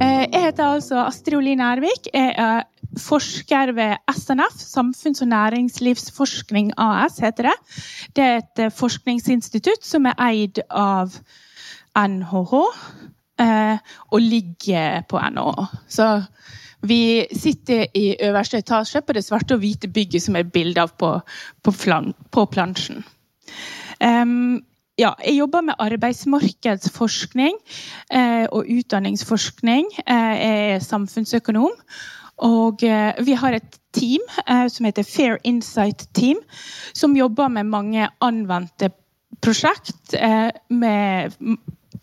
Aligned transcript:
Eh, 0.00 0.24
jeg 0.32 0.42
heter 0.44 0.64
altså 0.64 1.04
Astrid 1.04 1.36
Oline 1.38 1.72
Ervik. 1.72 2.08
Jeg 2.14 2.34
er 2.36 2.62
forsker 2.98 3.72
ved 3.72 3.96
SNF, 4.10 4.56
Samfunns- 4.58 5.22
og 5.22 5.28
næringslivsforskning 5.28 6.72
AS, 6.78 7.18
heter 7.18 7.42
det. 7.42 7.56
Det 8.16 8.24
er 8.24 8.36
et 8.36 8.64
eh, 8.64 8.72
forskningsinstitutt 8.72 9.84
som 9.86 10.06
er 10.06 10.18
eid 10.30 10.62
av 10.70 11.14
NHH 11.98 12.54
eh, 13.40 13.78
og 14.10 14.20
ligger 14.20 15.02
på 15.08 15.18
NHH. 15.18 15.66
Så 15.88 16.08
vi 16.82 17.26
sitter 17.36 17.86
i 17.94 18.16
øverste 18.22 18.58
etasje 18.58 19.02
på 19.02 19.12
det 19.12 19.24
svarte 19.24 19.54
og 19.54 19.60
hvite 19.60 19.88
bygget 19.88 20.22
som 20.22 20.36
er 20.36 20.48
bilde 20.48 20.80
av 20.80 20.94
på, 20.98 21.12
på, 21.62 21.72
på 22.32 22.44
plansjen. 22.44 23.04
Um, 24.00 24.62
ja, 25.00 25.14
jeg 25.24 25.38
jobber 25.38 25.64
med 25.64 25.80
arbeidsmarkedsforskning 25.80 27.56
eh, 28.12 28.46
og 28.52 28.68
utdanningsforskning. 28.68 29.88
Eh, 30.04 30.32
jeg 30.40 30.72
er 30.76 30.82
samfunnsøkonom. 30.84 31.76
Og 32.46 32.84
eh, 32.84 33.16
vi 33.24 33.36
har 33.36 33.56
et 33.56 33.80
team 33.96 34.22
eh, 34.46 34.66
som 34.72 34.88
heter 34.88 35.06
Fair 35.06 35.38
Insight 35.44 36.08
Team, 36.16 36.40
som 36.92 37.16
jobber 37.16 37.48
med 37.52 37.68
mange 37.72 38.08
anvendte 38.24 38.90
prosjekt 39.40 40.14
eh, 40.16 40.50
med 40.68 41.36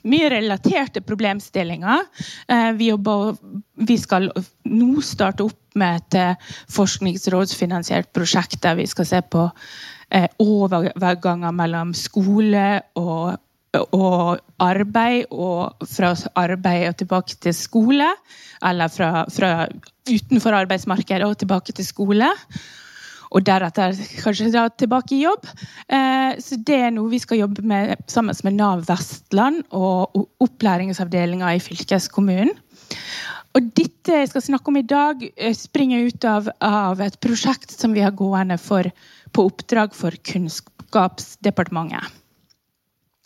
mye 0.07 0.29
relaterte 0.31 1.01
problemstillinger. 1.05 2.05
Eh, 2.47 2.71
vi, 2.79 2.91
jobber, 2.93 3.35
vi 3.87 3.97
skal 4.01 4.31
nå 4.69 5.03
starte 5.05 5.45
opp 5.45 5.77
med 5.77 6.01
et 6.01 6.47
forskningsrådsfinansiert 6.73 8.09
prosjekt 8.15 8.63
der 8.63 8.79
vi 8.79 8.87
skal 8.89 9.05
se 9.05 9.21
på 9.21 9.43
overganger 10.39 11.51
mellom 11.51 11.93
skole 11.97 12.81
og, 12.95 13.37
og, 13.91 14.39
arbeid, 14.63 15.27
og 15.31 15.87
fra 15.91 16.13
arbeid 16.39 16.87
og 16.89 16.97
tilbake 17.01 17.37
til 17.43 17.55
skole. 17.55 18.09
Eller 18.65 18.87
fra, 18.87 19.25
fra 19.29 19.67
utenfor 20.07 20.55
arbeidsmarkedet 20.63 21.27
og 21.27 21.37
tilbake 21.37 21.75
til 21.75 21.85
skole. 21.85 22.31
Og 23.35 23.43
deretter 23.43 23.97
kanskje 24.21 24.53
da 24.53 24.67
tilbake 24.71 25.17
i 25.17 25.23
jobb. 25.25 25.49
Eh, 25.91 26.39
så 26.39 26.55
Det 26.63 26.79
er 26.87 26.93
noe 26.95 27.11
vi 27.11 27.19
skal 27.19 27.41
jobbe 27.43 27.61
med 27.61 27.97
sammen 28.07 28.35
med 28.43 28.55
Nav 28.55 28.85
Vestland 28.87 29.65
og 29.71 30.15
opplæringsavdelinga 30.39 31.51
i 31.55 31.59
fylkeskommunen. 31.59 32.55
Og 33.57 33.71
dette 33.73 34.13
jeg 34.13 34.29
skal 34.29 34.43
snakke 34.45 34.69
om 34.69 34.77
i 34.77 34.85
dag, 34.85 35.23
eh, 35.33 35.53
springer 35.57 36.05
ut 36.05 36.25
av, 36.29 36.49
av 36.61 37.01
et 37.01 37.17
prosjekt 37.23 37.73
som 37.73 37.95
vi 37.95 38.03
har 38.05 38.13
gående 38.13 38.59
for, 38.61 38.85
på 39.33 39.47
oppdrag 39.49 39.95
for 39.97 40.13
Kunnskapsdepartementet. 40.29 42.13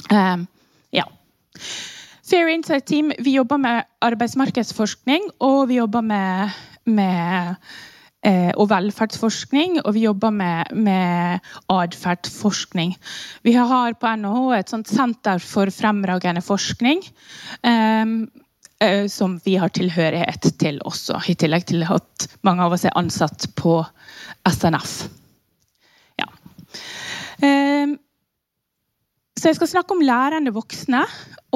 Um, 0.07 0.47
ja. 0.95 1.03
Fair 2.23 2.47
Insight 2.47 2.87
Team 2.87 3.11
vi 3.19 3.35
jobber 3.35 3.59
med 3.59 3.83
arbeidsmarkedsforskning, 4.01 5.27
og 5.43 5.67
vi 5.67 5.81
jobber 5.81 6.01
med, 6.01 6.55
med 6.87 7.57
eh, 8.23 8.53
og 8.55 8.69
velferdsforskning, 8.71 9.81
og 9.83 9.97
vi 9.97 10.05
jobber 10.07 10.31
med, 10.31 10.71
med 10.71 11.51
atferdsforskning. 11.67 12.95
Vi 13.43 13.57
har 13.59 13.99
på 13.99 14.15
NHH 14.15 14.61
et 14.61 14.71
senter 14.87 15.43
for 15.43 15.75
fremragende 15.75 16.41
forskning. 16.45 17.03
Um, 17.67 18.31
Eh, 18.31 18.50
som 19.09 19.35
vi 19.45 19.55
har 19.61 19.69
tilhørighet 19.69 20.47
til 20.61 20.79
også, 20.87 21.19
i 21.29 21.35
tillegg 21.37 21.67
til 21.69 21.83
at 21.85 22.27
mange 22.47 22.65
av 22.65 22.73
oss 22.73 22.85
er 22.87 22.95
ansatt 22.97 23.45
på 23.59 23.75
SNF. 24.49 24.95
Ja. 26.17 26.27
Eh, 27.45 27.93
så 29.37 29.51
jeg 29.51 29.59
skal 29.59 29.69
snakke 29.69 29.93
om 29.93 30.01
lærende 30.05 30.53
voksne. 30.55 31.03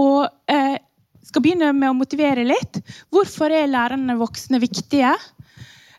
Og 0.01 0.27
eh, 0.51 0.77
skal 1.25 1.41
begynne 1.41 1.71
med 1.73 1.89
å 1.89 1.97
motivere 1.97 2.45
litt. 2.45 2.81
Hvorfor 3.13 3.53
er 3.53 3.71
lærende 3.71 4.17
voksne 4.19 4.61
viktige? 4.61 5.15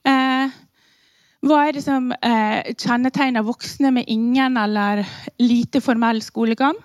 Hva 0.06 1.56
er 1.66 1.74
det 1.74 1.82
som 1.82 2.12
kjennetegner 2.14 3.42
voksne 3.46 3.90
med 3.96 4.06
ingen 4.10 4.54
eller 4.60 5.02
lite 5.42 5.82
formell 5.82 6.22
skolegang? 6.22 6.78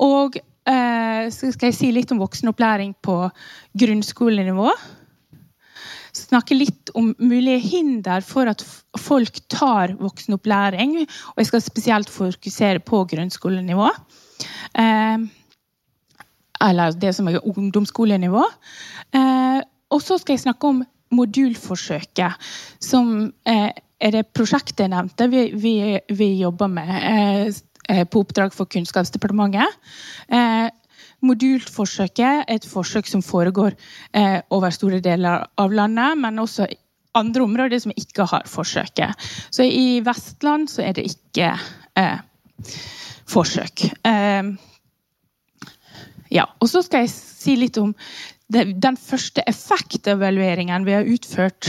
Og 0.00 0.40
Eh, 0.40 0.49
skal 0.68 1.70
jeg 1.70 1.76
si 1.76 1.88
litt 1.94 2.10
om 2.12 2.20
voksenopplæring 2.20 2.92
på 3.02 3.14
grunnskolenivå. 3.80 4.70
Snakke 6.16 6.56
litt 6.58 6.90
om 6.98 7.12
mulige 7.22 7.60
hinder 7.62 8.24
for 8.26 8.50
at 8.50 8.64
folk 8.98 9.40
tar 9.52 9.94
voksenopplæring. 10.00 10.96
Og 11.06 11.42
jeg 11.42 11.50
skal 11.50 11.62
spesielt 11.64 12.10
fokusere 12.10 12.82
på 12.82 13.04
grunnskolenivå. 13.12 13.90
Eh, 14.74 15.28
eller 16.60 16.96
det 17.00 17.14
som 17.16 17.28
er 17.30 17.40
ungdomsskolenivå. 17.40 18.42
Eh, 19.16 19.60
og 19.90 20.02
så 20.02 20.18
skal 20.18 20.36
jeg 20.36 20.44
snakke 20.46 20.66
om 20.66 20.82
modulforsøket, 21.10 22.50
som 22.78 23.32
er 23.42 24.12
det 24.14 24.28
prosjektet 24.30 24.84
jeg 24.84 24.92
nevnte 24.92 25.26
vi, 25.32 25.48
vi, 25.58 25.74
vi 26.14 26.28
jobber 26.38 26.70
med 26.70 26.92
Eh, 27.10 27.50
på 28.10 28.22
oppdrag 28.24 28.54
for 28.54 28.70
Kunnskapsdepartementet. 28.70 29.80
Eh, 30.30 30.68
modulforsøket 31.26 32.44
er 32.48 32.56
et 32.56 32.66
forsøk 32.68 33.08
som 33.10 33.22
foregår 33.24 33.76
eh, 34.16 34.40
over 34.54 34.72
store 34.74 35.00
deler 35.04 35.44
av 35.60 35.74
landet, 35.74 36.18
men 36.20 36.40
også 36.42 36.68
andre 37.18 37.44
områder 37.44 37.82
som 37.82 37.94
ikke 37.96 38.26
har 38.30 38.48
forsøket. 38.48 39.30
Så 39.50 39.66
i 39.66 40.00
Vestland 40.06 40.70
så 40.70 40.84
er 40.86 40.96
det 40.96 41.08
ikke 41.10 41.52
eh, 41.98 42.18
forsøk. 43.30 43.88
Eh, 44.06 44.52
ja, 46.30 46.46
og 46.60 46.70
så 46.70 46.84
skal 46.86 47.04
jeg 47.04 47.14
si 47.14 47.56
litt 47.58 47.80
om 47.80 47.94
den 48.50 48.96
første 48.98 49.44
effektevalueringen 49.46 50.82
vi 50.86 50.94
har 50.96 51.06
utført 51.06 51.68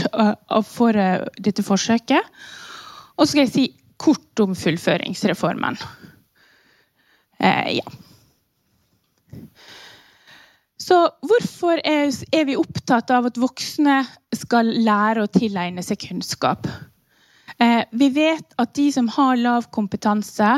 for 0.66 0.98
dette 1.38 1.62
forsøket. 1.62 2.26
Og 3.14 3.22
så 3.22 3.30
skal 3.30 3.44
jeg 3.44 3.52
si 3.52 3.66
kort 4.02 4.42
om 4.42 4.56
fullføringsreformen. 4.58 5.78
Eh, 7.42 7.78
ja. 7.80 7.92
Så 10.82 10.98
hvorfor 11.22 11.78
er, 11.86 12.10
vi 12.46 12.58
opptatt 12.58 13.10
av 13.14 13.28
at 13.30 13.38
voksne 13.38 14.00
skal 14.34 14.70
lære 14.82 15.24
å 15.24 15.30
tilegne 15.30 15.84
seg 15.86 16.00
kunnskap? 16.08 16.66
Eh, 17.62 17.82
vi 17.94 18.08
vet 18.14 18.56
at 18.58 18.72
de 18.74 18.88
som 18.94 19.10
har 19.14 19.38
lav 19.38 19.68
kompetanse, 19.74 20.56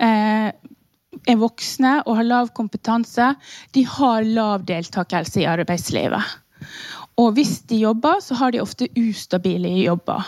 eh, 0.00 0.48
er 1.28 1.40
voksne 1.40 1.98
og 2.06 2.16
har 2.20 2.28
lav 2.28 2.52
kompetanse, 2.56 3.34
de 3.74 3.82
har 3.84 4.24
lav 4.24 4.64
deltakelse 4.64 5.42
i 5.42 5.48
arbeidslivet. 5.50 6.38
Og 7.20 7.34
hvis 7.36 7.60
de 7.68 7.82
jobber, 7.82 8.22
så 8.24 8.38
har 8.40 8.54
de 8.54 8.62
ofte 8.62 8.88
ustabile 8.96 9.74
jobber. 9.82 10.24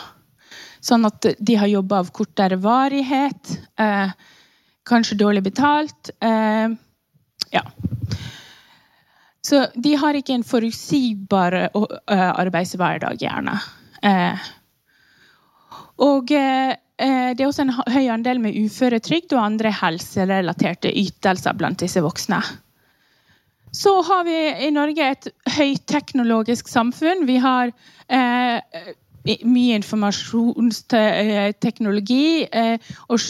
Sånn 0.83 1.07
at 1.07 1.31
de 1.39 1.57
har 1.57 1.71
jobber 1.71 2.03
av 2.03 2.11
kortere 2.13 2.59
varighet. 2.61 3.57
Eh, 3.81 4.13
kanskje 4.89 5.19
dårlig 5.21 5.43
betalt. 5.47 6.11
Eh, 6.21 6.69
ja. 7.53 7.65
Så 9.43 9.67
de 9.75 9.95
har 9.99 10.15
ikke 10.15 10.37
en 10.39 10.47
forutsigbar 10.47 11.57
uh, 11.75 11.87
arbeidshverdag, 12.15 13.19
gjerne. 13.19 13.57
Eh, 14.03 14.51
og 16.03 16.31
eh, 16.35 16.75
det 16.99 17.43
er 17.43 17.49
også 17.49 17.65
en 17.67 17.75
høy 17.75 18.07
andel 18.15 18.39
med 18.43 18.55
uføretrygd 18.55 19.35
og 19.35 19.43
andre 19.43 19.73
helserelaterte 19.75 20.93
ytelser 20.95 21.59
blant 21.59 21.83
disse 21.83 22.03
voksne. 22.03 22.39
Så 23.73 23.95
har 24.05 24.25
vi 24.29 24.39
i 24.67 24.71
Norge 24.75 25.11
et 25.15 25.29
høyteknologisk 25.57 26.69
samfunn. 26.69 27.25
Vi 27.27 27.39
har 27.43 27.73
eh, 28.13 28.93
mye 29.25 29.75
informasjonsteknologi. 29.79 32.49
Eh, 32.53 32.79
og 33.09 33.21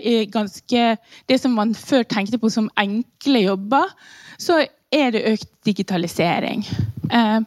i 0.00 0.24
ganske 0.30 0.96
Det 1.28 1.40
som 1.40 1.52
man 1.52 1.74
før 1.74 2.02
tenkte 2.02 2.38
på 2.38 2.50
som 2.50 2.70
enkle 2.78 3.38
jobber, 3.44 3.84
så 4.38 4.66
er 4.92 5.10
det 5.10 5.32
økt 5.32 5.64
digitalisering. 5.64 6.66
Eh, 7.10 7.40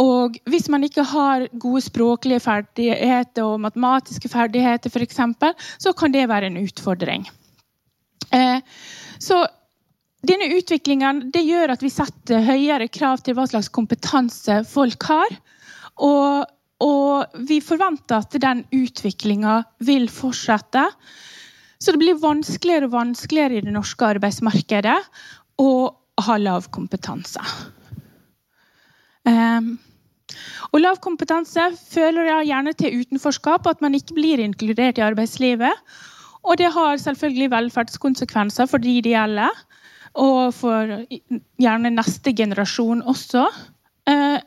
og 0.00 0.38
hvis 0.48 0.70
man 0.72 0.84
ikke 0.84 1.04
har 1.04 1.48
gode 1.60 1.82
språklige 1.84 2.40
ferdigheter 2.40 3.44
og 3.44 3.60
matematiske 3.60 4.28
ferdigheter, 4.28 4.90
eksempel, 5.02 5.52
så 5.78 5.92
kan 5.92 6.12
det 6.12 6.28
være 6.28 6.46
en 6.46 6.64
utfordring. 6.64 7.28
Eh, 8.32 8.60
så 9.20 9.44
denne 10.22 10.48
utviklingen 10.56 11.26
det 11.34 11.42
gjør 11.44 11.74
at 11.74 11.82
vi 11.82 11.90
setter 11.92 12.44
høyere 12.46 12.88
krav 12.88 13.18
til 13.18 13.36
hva 13.36 13.44
slags 13.50 13.68
kompetanse 13.68 14.62
folk 14.70 15.02
har. 15.10 15.36
Og 15.98 16.46
og 16.82 17.36
vi 17.48 17.60
forventer 17.62 18.24
at 18.24 18.34
den 18.42 18.64
utviklinga 18.74 19.60
vil 19.86 20.08
fortsette. 20.10 20.84
Så 21.82 21.94
det 21.94 22.02
blir 22.02 22.18
vanskeligere 22.22 22.88
og 22.88 22.96
vanskeligere 22.96 23.58
i 23.58 23.64
det 23.66 23.74
norske 23.74 24.06
arbeidsmarkedet 24.16 24.98
å 25.62 25.70
ha 26.26 26.36
lav 26.38 26.68
kompetanse. 26.74 27.42
Um, 29.26 29.76
og 30.72 30.80
lav 30.80 30.98
kompetanse 31.04 31.64
føler 31.76 32.30
jeg 32.30 32.48
gjerne 32.50 32.72
til 32.78 33.02
utenforskap, 33.02 33.66
at 33.68 33.82
man 33.84 33.94
ikke 33.98 34.16
blir 34.16 34.42
inkludert 34.42 34.98
i 34.98 35.04
arbeidslivet. 35.04 35.82
Og 36.42 36.58
det 36.58 36.72
har 36.74 36.98
selvfølgelig 36.98 37.50
velferdskonsekvenser 37.52 38.70
for 38.70 38.82
de 38.82 39.00
det 39.04 39.14
gjelder. 39.14 39.62
og 40.12 40.52
for 40.52 40.90
gjerne 41.56 41.90
neste 41.94 42.34
generasjon 42.36 43.00
også. 43.08 43.46
Eh, 44.08 44.40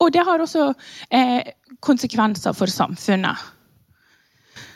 og 0.00 0.12
det 0.14 0.24
har 0.26 0.42
også 0.42 0.70
eh, 1.12 1.52
konsekvenser 1.84 2.56
for 2.56 2.72
samfunnet. 2.72 3.48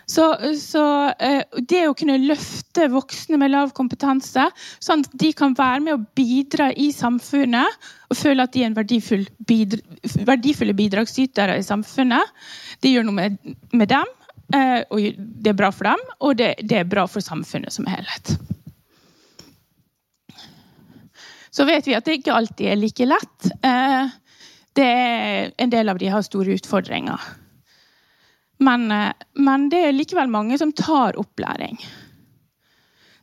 Så, 0.07 0.25
så 0.61 0.83
eh, 1.17 1.43
det 1.65 1.85
å 1.89 1.95
kunne 1.97 2.19
løfte 2.21 2.91
voksne 2.93 3.39
med 3.41 3.55
lav 3.55 3.73
kompetanse, 3.77 4.51
sånn 4.85 5.05
at 5.07 5.15
de 5.21 5.31
kan 5.37 5.55
være 5.57 5.81
med 5.87 5.95
å 5.97 6.03
bidra 6.17 6.71
i 6.77 6.91
samfunnet 6.93 7.79
og 8.11 8.19
føle 8.19 8.45
at 8.45 8.53
de 8.53 8.65
er 8.65 8.69
en 8.69 8.77
verdifull 8.77 9.25
bidra, 9.49 9.81
verdifulle 10.29 10.77
bidragsytere 10.77 11.57
i 11.57 11.65
samfunnet, 11.65 12.35
det 12.85 12.93
gjør 12.93 13.09
noe 13.09 13.21
med, 13.23 13.55
med 13.73 13.91
dem. 13.93 14.13
Eh, 14.53 14.83
og 14.93 15.01
det 15.17 15.55
er 15.55 15.57
bra 15.57 15.71
for 15.73 15.89
dem, 15.89 16.03
og 16.21 16.37
det, 16.37 16.53
det 16.69 16.83
er 16.83 16.91
bra 16.91 17.07
for 17.09 17.25
samfunnet 17.25 17.73
som 17.73 17.89
helhet. 17.89 18.37
Så 21.55 21.65
vet 21.65 21.87
vi 21.87 21.95
at 21.97 22.05
det 22.05 22.19
ikke 22.19 22.35
alltid 22.35 22.67
er 22.67 22.79
like 22.81 23.07
lett. 23.07 23.49
Eh, 23.65 24.13
det 24.79 24.85
er, 24.85 25.53
en 25.59 25.73
del 25.73 25.93
av 25.93 25.99
de 26.01 26.11
har 26.11 26.25
store 26.27 26.57
utfordringer. 26.59 27.21
Men, 28.65 28.91
eh, 28.91 29.13
men, 29.35 29.69
det 29.71 29.83
er 29.89 29.95
likevel 29.97 30.31
mange 30.31 30.59
som 30.59 30.73
tar 30.73 31.19
opplæring. 31.21 31.79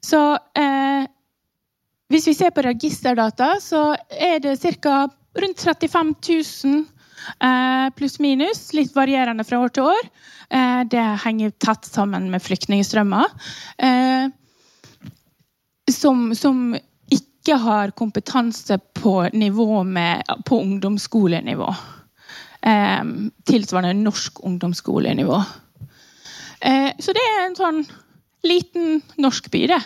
Så 0.01 0.21
eh, 0.57 1.07
hvis 2.11 2.27
vi 2.27 2.35
ser 2.35 2.51
på 2.55 2.63
registerdata, 2.65 3.53
så 3.63 3.91
er 4.11 4.41
det 4.43 4.57
ca. 4.81 5.05
rundt 5.39 5.61
35 5.63 6.15
000 6.27 6.85
eh, 7.39 7.87
pluss-minus. 7.95 8.73
Litt 8.75 8.95
varierende 8.95 9.45
fra 9.47 9.61
år 9.63 9.71
til 9.75 9.87
år. 9.91 10.09
Eh, 10.51 10.81
det 10.91 11.05
henger 11.23 11.53
tett 11.63 11.87
sammen 11.87 12.27
med 12.33 12.43
flyktningstrømmer. 12.43 13.31
Eh, 13.77 14.27
som, 15.91 16.31
som, 16.35 16.75
ikke 17.41 17.57
har 17.57 17.91
kompetanse 17.97 18.77
på 18.93 19.15
med, 19.33 20.23
på 20.45 20.59
ungdomsskolenivå. 20.61 21.69
Eh, 22.61 23.03
tilsvarende 23.49 24.03
norsk 24.03 24.43
ungdomsskolenivå. 24.45 25.43
Eh, 26.61 26.91
så 26.99 27.13
det 27.17 27.23
er 27.25 27.45
en 27.47 27.57
sånn 27.57 27.85
liten 28.45 29.01
norsk 29.17 29.49
by, 29.49 29.67
det. 29.73 29.81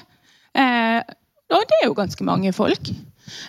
Eh, 0.56 1.00
og 1.56 1.64
det 1.70 1.80
er 1.80 1.88
jo 1.88 1.96
ganske 1.96 2.28
mange 2.28 2.52
folk. 2.54 2.92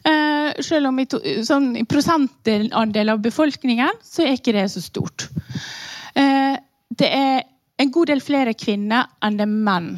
Eh, 0.07 0.63
selv 0.63 0.93
om 0.93 1.01
i, 1.03 1.07
to, 1.11 1.19
sånn, 1.45 1.73
i 1.77 1.85
prosentandel 1.85 3.11
av 3.13 3.21
befolkningen 3.25 3.99
så 4.07 4.23
er 4.25 4.37
ikke 4.39 4.55
det 4.57 4.69
så 4.71 4.83
stort. 4.85 5.27
Eh, 6.15 6.55
det 6.97 7.11
er 7.11 7.43
en 7.83 7.91
god 7.93 8.13
del 8.13 8.23
flere 8.25 8.55
kvinner 8.57 9.11
enn 9.25 9.41
det 9.41 9.45
er 9.45 9.59
menn 9.67 9.91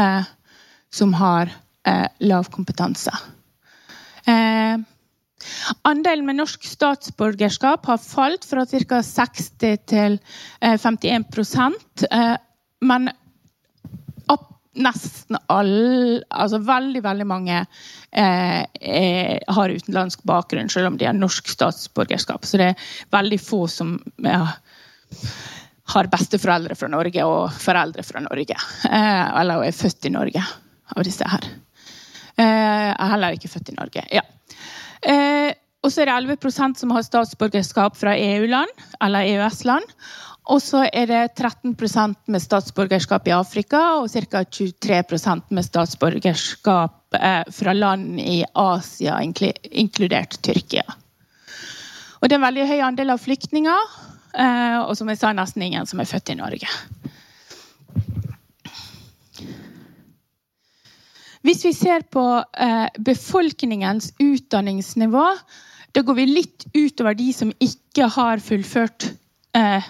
eh, 0.00 0.24
som 0.90 1.12
har 1.20 1.52
lav 2.20 2.50
kompetanse. 2.52 3.10
Andelen 5.88 6.26
med 6.28 6.36
norsk 6.36 6.66
statsborgerskap 6.68 7.86
har 7.88 8.00
falt 8.02 8.44
fra 8.44 8.66
ca. 8.68 9.00
60 9.02 9.78
til 9.88 10.18
51 10.60 11.06
eh, 11.08 12.18
eh, 12.18 12.34
Men 12.84 13.10
nesten 14.78 15.38
alle 15.50 16.22
Altså 16.30 16.60
veldig, 16.62 17.02
veldig 17.04 17.26
mange 17.28 17.56
eh, 17.60 18.60
er, 18.64 19.38
har 19.50 19.74
utenlandsk 19.74 20.22
bakgrunn, 20.28 20.70
selv 20.70 20.92
om 20.92 20.98
de 20.98 21.08
har 21.08 21.16
norsk 21.16 21.48
statsborgerskap. 21.50 22.46
Så 22.46 22.60
det 22.60 22.72
er 22.72 22.84
veldig 23.14 23.40
få 23.42 23.64
som 23.70 23.96
ja, 24.24 24.44
har 25.94 26.10
besteforeldre 26.12 26.76
fra 26.78 26.90
Norge 26.92 27.26
og 27.26 27.50
foreldre 27.60 28.04
fra 28.06 28.22
Norge. 28.24 28.58
Eh, 28.86 29.24
eller 29.40 29.66
er 29.66 29.76
født 29.76 30.10
i 30.10 30.14
Norge, 30.14 30.44
av 30.96 31.06
disse 31.06 31.26
her. 31.26 31.50
Eh, 32.40 32.90
er 32.94 33.12
heller 33.12 33.36
ikke 33.36 33.50
født 33.52 33.72
i 33.72 33.76
Norge. 33.76 34.06
Ja. 34.14 34.24
Eh, 35.02 35.52
og 35.84 35.92
så 35.92 36.02
er 36.02 36.10
det 36.10 36.36
11% 36.36 36.80
som 36.80 36.92
har 36.94 37.04
statsborgerskap 37.04 37.96
fra 37.96 38.16
EU-land 38.16 38.84
eller 39.00 39.28
EØS-land. 39.28 39.94
Og 40.50 40.60
så 40.64 40.82
er 40.88 41.06
det 41.06 41.20
13% 41.38 42.16
med 42.32 42.42
statsborgerskap 42.42 43.28
i 43.28 43.34
Afrika 43.36 43.80
og 44.00 44.08
ca. 44.10 44.42
23% 44.42 45.52
med 45.54 45.66
statsborgerskap 45.66 47.18
eh, 47.20 47.42
fra 47.54 47.76
land 47.76 48.20
i 48.20 48.40
Asia, 48.54 49.20
inkludert 49.22 50.40
Tyrkia. 50.42 50.86
Og 52.20 52.28
det 52.28 52.34
er 52.34 52.40
en 52.40 52.48
veldig 52.48 52.66
høy 52.68 52.80
andel 52.84 53.14
av 53.14 53.20
flyktninger, 53.22 53.92
og 54.84 54.90
som 54.98 55.08
jeg 55.08 55.18
sa, 55.18 55.30
nesten 55.32 55.64
ingen 55.64 55.88
som 55.88 56.02
er 56.02 56.08
født 56.10 56.34
i 56.34 56.36
Norge. 56.36 56.68
Hvis 61.46 61.64
vi 61.64 61.72
ser 61.72 62.02
på 62.12 62.22
eh, 62.60 62.88
befolkningens 63.00 64.12
utdanningsnivå, 64.20 65.26
da 65.92 66.02
går 66.04 66.18
vi 66.18 66.26
litt 66.28 66.66
utover 66.76 67.16
de 67.16 67.30
som 67.32 67.52
ikke 67.64 68.10
har 68.12 68.42
fullført 68.44 69.08
eh, 69.56 69.86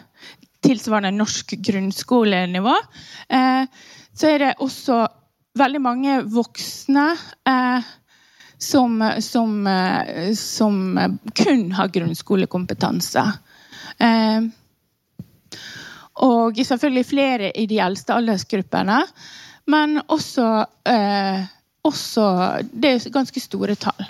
tilsvarende 0.62 1.10
norsk 1.18 1.56
grunnskolenivå. 1.58 2.76
Eh, 3.34 3.64
så 4.14 4.30
er 4.30 4.44
det 4.44 4.52
også 4.62 5.02
veldig 5.58 5.82
mange 5.82 6.20
voksne 6.30 7.08
eh, 7.48 7.90
som, 8.60 8.96
som, 9.18 9.66
eh, 9.66 10.30
som, 10.38 10.80
kun 11.34 11.66
har 11.74 11.92
grunnskolekompetanse. 11.98 13.26
Eh, 13.98 14.48
og 16.30 16.58
selvfølgelig 16.62 17.06
flere 17.08 17.52
i 17.58 17.66
de 17.66 17.82
eldste 17.82 18.14
aldersgruppene. 18.14 19.02
Men 19.70 20.00
også, 20.08 20.46
eh, 20.88 21.42
også 21.86 22.26
Det 22.72 22.92
er 22.92 23.10
ganske 23.14 23.40
store 23.40 23.76
tall. 23.78 24.06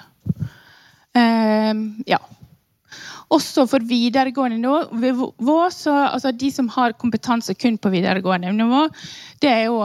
Eh, 1.16 1.74
ja. 2.06 2.18
Også 3.30 3.66
for 3.70 3.84
videregående 3.86 4.58
nivå, 4.58 5.58
så 5.70 5.92
altså 6.08 6.32
de 6.32 6.50
som 6.50 6.68
har 6.68 6.96
kompetanse 6.98 7.54
kun 7.54 7.78
på 7.78 7.92
videregående 7.92 8.50
nivå, 8.52 8.88
det 9.42 9.50
er 9.50 9.64
jo 9.68 9.84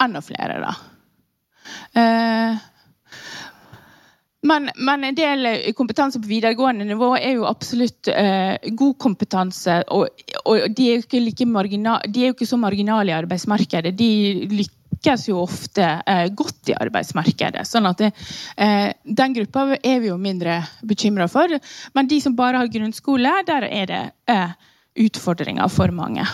enda 0.00 0.22
flere, 0.24 0.56
da. 0.64 0.72
Eh, 2.00 2.56
men, 4.48 4.70
men, 4.76 5.04
en 5.04 5.16
del 5.18 5.48
kompetanse 5.76 6.20
på 6.22 6.30
videregående 6.30 6.86
nivå 6.88 7.10
er 7.18 7.34
jo 7.36 7.46
absolutt 7.48 8.08
eh, 8.08 8.54
god 8.78 8.94
kompetanse. 9.02 9.80
Og, 9.92 10.08
og 10.46 10.68
de, 10.76 10.92
er 10.94 11.02
like 11.20 11.44
de, 11.44 12.22
er 12.22 12.28
jo 12.28 12.36
ikke 12.36 12.46
så 12.46 12.56
marginale 12.56 13.10
i 13.10 13.18
arbeidsmarkedet. 13.18 13.98
De 13.98 14.46
lykkes 14.98 15.28
jo 15.28 15.42
ofte 15.42 16.02
eh, 16.06 16.28
godt 16.34 16.68
i 16.68 16.74
arbeidsmarkedet. 16.74 17.66
sånn 17.66 17.86
at 17.86 17.98
det, 17.98 18.12
eh, 18.56 18.92
Den 19.04 19.34
gruppa 19.34 19.78
er 19.82 20.00
vi 20.00 20.08
jo 20.08 20.16
mindre 20.16 20.62
bekymra 20.82 21.28
for. 21.28 21.48
Men 21.94 22.06
de 22.06 22.20
som 22.20 22.36
bare 22.36 22.58
har 22.58 22.66
grunnskole, 22.66 23.44
der 23.46 23.62
er 23.64 23.86
det 23.86 24.12
eh, 24.26 24.52
utfordringer 24.96 25.68
for 25.68 25.88
mange. 25.90 26.26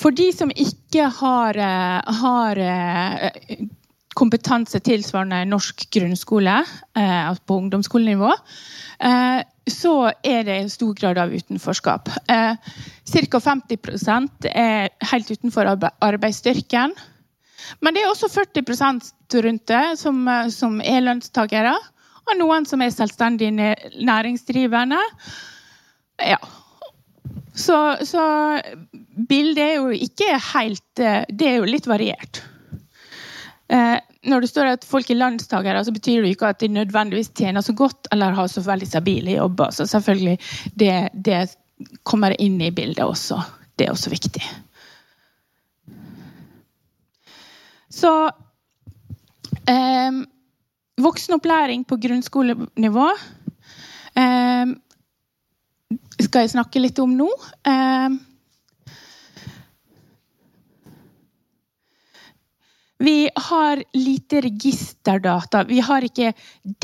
For 0.00 0.10
de 0.10 0.32
som 0.32 0.50
ikke 0.50 1.10
har, 1.20 1.56
eh, 1.56 2.14
har 2.20 2.56
eh, 2.56 3.66
kompetanse 4.14 4.80
tilsvarende 4.80 5.44
norsk 5.44 5.90
grunnskole 5.90 6.64
eh, 6.96 7.34
på 7.46 7.56
ungdomsskolenivå, 7.56 8.32
så 9.72 10.10
er 10.26 10.44
det 10.46 10.56
en 10.56 10.72
stor 10.72 10.94
grad 10.98 11.18
av 11.18 11.32
utenforskap. 11.32 12.10
Eh, 12.28 12.54
Ca. 13.10 13.40
50% 13.40 14.50
er 14.50 14.90
helt 15.12 15.30
utenfor 15.30 15.70
arbeidsstyrken. 15.70 16.94
Men 17.80 17.94
det 17.94 18.02
er 18.02 18.10
også 18.10 18.30
40% 18.32 19.10
rundt 19.44 19.66
det 19.70 19.84
som, 20.00 20.22
eh, 20.28 20.48
som 20.48 20.80
er 20.80 21.04
lønnstakere. 21.06 21.74
Og 22.28 22.38
noen 22.38 22.66
som 22.66 22.82
er 22.82 22.92
selvstendig 22.94 23.50
næringsdrivende. 23.54 25.00
Ja. 26.20 26.38
Så, 27.54 27.76
så 28.06 28.22
bildet 29.28 29.64
er 29.64 29.74
jo 29.80 29.90
ikke 29.90 30.36
helt 30.52 31.02
eh, 31.02 31.24
Det 31.28 31.48
er 31.48 31.58
jo 31.58 31.68
litt 31.68 31.88
variert. 31.90 32.42
Eh, 33.70 33.98
når 34.28 34.44
det 34.44 34.50
står 34.50 34.68
at 34.74 34.84
folk 34.84 35.08
er 35.10 35.16
landstagere, 35.16 35.84
så 35.84 35.92
betyr 35.96 36.24
det 36.24 36.34
ikke 36.34 36.50
at 36.52 36.60
de 36.60 36.68
nødvendigvis 36.68 37.32
tjener 37.36 37.64
så 37.64 37.72
godt 37.76 38.10
eller 38.12 38.36
har 38.36 38.50
så 38.52 38.60
veldig 38.64 38.88
stabile 38.88 39.38
jobber. 39.38 39.72
Så 39.72 39.86
selvfølgelig, 39.88 40.36
det, 40.76 41.08
det 41.14 41.40
kommer 42.04 42.36
inn 42.40 42.60
i 42.60 42.72
bildet 42.74 43.04
også. 43.04 43.40
Det 43.78 43.86
er 43.86 43.94
også 43.94 44.12
viktig. 44.12 44.44
Så 47.90 48.12
eh, 49.68 50.20
Voksenopplæring 51.00 51.86
på 51.88 51.96
grunnskolenivå 51.96 53.08
eh, 54.20 54.74
skal 56.20 56.44
jeg 56.44 56.52
snakke 56.52 56.82
litt 56.84 57.00
om 57.00 57.16
nå. 57.16 57.30
Eh, 57.64 58.20
Vi 63.02 63.30
har 63.34 63.84
lite 63.92 64.40
registerdata. 64.40 65.64
Vi 65.64 65.80
har 65.80 66.04
ikke 66.04 66.32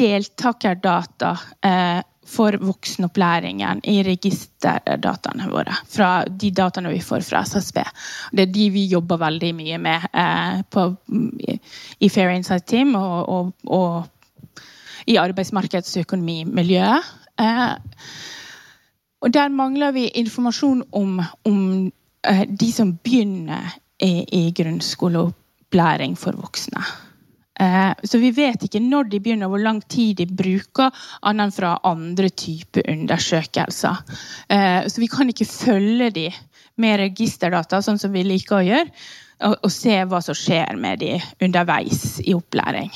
deltakerdata 0.01 1.35
eh, 1.61 2.01
for 2.25 2.57
voksenopplæringen 2.57 3.83
i 3.85 3.99
registerdataene 4.07 5.51
våre. 5.53 5.77
Fra 5.93 6.25
de 6.25 6.51
dataene 6.57 6.95
vi 6.95 7.03
får 7.05 7.21
fra 7.29 7.45
SSB. 7.45 7.83
Det 8.33 8.47
er 8.47 8.55
de 8.57 8.71
vi 8.73 8.87
jobber 8.89 9.21
veldig 9.27 9.53
mye 9.61 9.79
med 9.79 10.09
eh, 10.09 10.65
på, 10.73 10.89
i 12.01 12.09
Fair 12.09 12.33
Insight 12.33 12.65
Team 12.65 12.97
og, 12.97 13.29
og, 13.29 13.53
og 13.69 14.65
i 15.07 15.21
arbeidsmarkedsøkonomimiljøet. 15.21 17.15
Eh, 17.45 17.73
og 19.21 19.37
der 19.37 19.53
mangler 19.53 19.93
vi 19.93 20.09
informasjon 20.17 20.87
om, 20.93 21.21
om 21.45 21.65
eh, 22.25 22.47
de 22.49 22.73
som 22.73 22.97
begynner 23.05 23.77
i, 24.01 24.25
i 24.33 24.47
grunnskoleopplæring 24.57 25.43
for 26.17 26.33
voksne. 26.33 26.85
Eh, 27.61 27.93
så 28.03 28.19
vi 28.19 28.31
vet 28.37 28.67
ikke 28.67 28.83
når 28.85 29.09
de 29.11 29.21
begynner, 29.21 29.49
hvor 29.49 29.63
lang 29.63 29.81
tid 29.89 30.19
de 30.21 30.27
bruker, 30.29 30.93
annet 31.23 31.49
enn 31.49 31.55
fra 31.57 31.77
andre 31.89 32.29
typer 32.29 32.85
undersøkelser. 32.93 34.03
Eh, 34.53 34.85
så 34.89 35.01
vi 35.01 35.09
kan 35.09 35.33
ikke 35.33 35.49
følge 35.49 36.11
de 36.13 36.27
med 36.77 37.01
registerdata, 37.01 37.81
sånn 37.81 38.01
som 38.01 38.13
vi 38.13 38.27
liker 38.27 38.59
å 38.59 38.67
gjøre, 38.67 38.91
og, 39.47 39.69
se 39.73 39.99
hva 40.09 40.23
som 40.25 40.37
skjer 40.37 40.79
med 40.81 41.03
de 41.05 41.17
underveis 41.45 42.19
i 42.25 42.33
opplæring. 42.37 42.93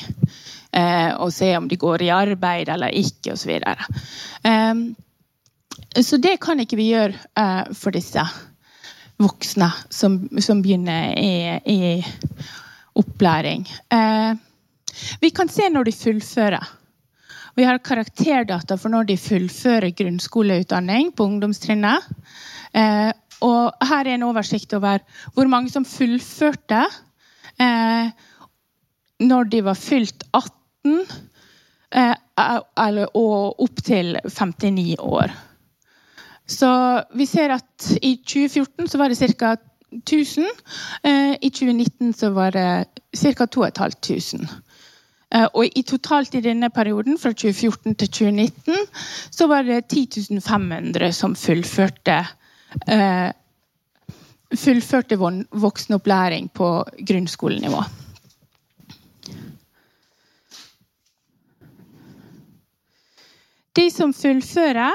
Eh, 0.73 1.13
og 1.21 1.33
se 1.37 1.51
om 1.57 1.67
de 1.69 1.77
går 1.81 2.07
i 2.07 2.13
arbeid 2.15 2.71
eller 2.73 2.97
ikke, 2.97 3.35
osv. 3.35 3.59
Så, 4.45 6.05
så 6.05 6.21
det 6.21 6.39
kan 6.41 6.61
ikke 6.61 6.79
vi 6.81 6.93
gjøre 6.93 7.75
for 7.77 7.93
disse 7.97 8.25
voksne 9.21 9.69
som, 9.93 10.17
som 10.41 10.63
begynner 10.65 11.13
i, 11.21 11.61
i 11.69 11.79
opplæring. 12.99 13.67
Eh, 13.93 14.35
vi 15.21 15.31
kan 15.31 15.49
se 15.49 15.69
når 15.71 15.89
de 15.89 15.93
fullfører. 15.93 16.69
Vi 17.57 17.67
har 17.67 17.81
karakterdata 17.83 18.77
for 18.79 18.93
når 18.93 19.09
de 19.11 19.17
fullfører 19.21 19.95
grunnskoleutdanning 19.97 21.13
på 21.17 21.27
ungdomstrinnet. 21.27 22.07
Eh, 22.73 23.11
og 23.41 23.87
her 23.89 24.07
er 24.07 24.15
en 24.15 24.29
oversikt 24.29 24.75
over 24.77 25.03
hvor 25.35 25.49
mange 25.51 25.73
som 25.73 25.87
fullførte 25.89 26.85
eh, 27.61 28.11
når 29.21 29.51
de 29.53 29.63
var 29.65 29.79
fylt 29.79 30.25
18 30.33 31.05
eh, 31.93 32.15
og 33.15 33.63
opp 33.65 33.83
til 33.85 34.17
59 34.25 34.97
år. 35.01 35.33
Så 36.51 36.71
vi 37.15 37.27
ser 37.31 37.55
at 37.55 37.91
i 38.03 38.17
2014 38.27 38.89
så 38.91 38.99
var 38.99 39.13
det 39.13 39.35
ca. 39.39 39.55
1000. 39.93 40.47
Eh, 41.03 41.37
I 41.41 41.51
2019 41.51 42.13
så 42.13 42.31
var 42.31 42.51
det 42.51 42.85
ca. 43.17 43.47
2500. 43.47 44.49
Eh, 45.35 45.47
og 45.55 45.65
i 45.77 45.83
totalt 45.83 46.35
i 46.35 46.41
denne 46.41 46.71
perioden, 46.71 47.19
fra 47.19 47.33
2014 47.33 47.95
til 47.95 48.09
2019, 48.09 48.75
så 49.31 49.47
var 49.47 49.63
det 49.63 49.85
10 49.89 50.41
500 50.41 51.13
som 51.13 51.37
fullførte 51.37 52.25
uh, 52.91 53.31
fullførte 54.57 55.17
voksenopplæring 55.51 56.51
på 56.51 56.85
grunnskolenivå. 57.07 57.83
De 63.77 63.91
som 63.91 64.13
fullfører, 64.15 64.93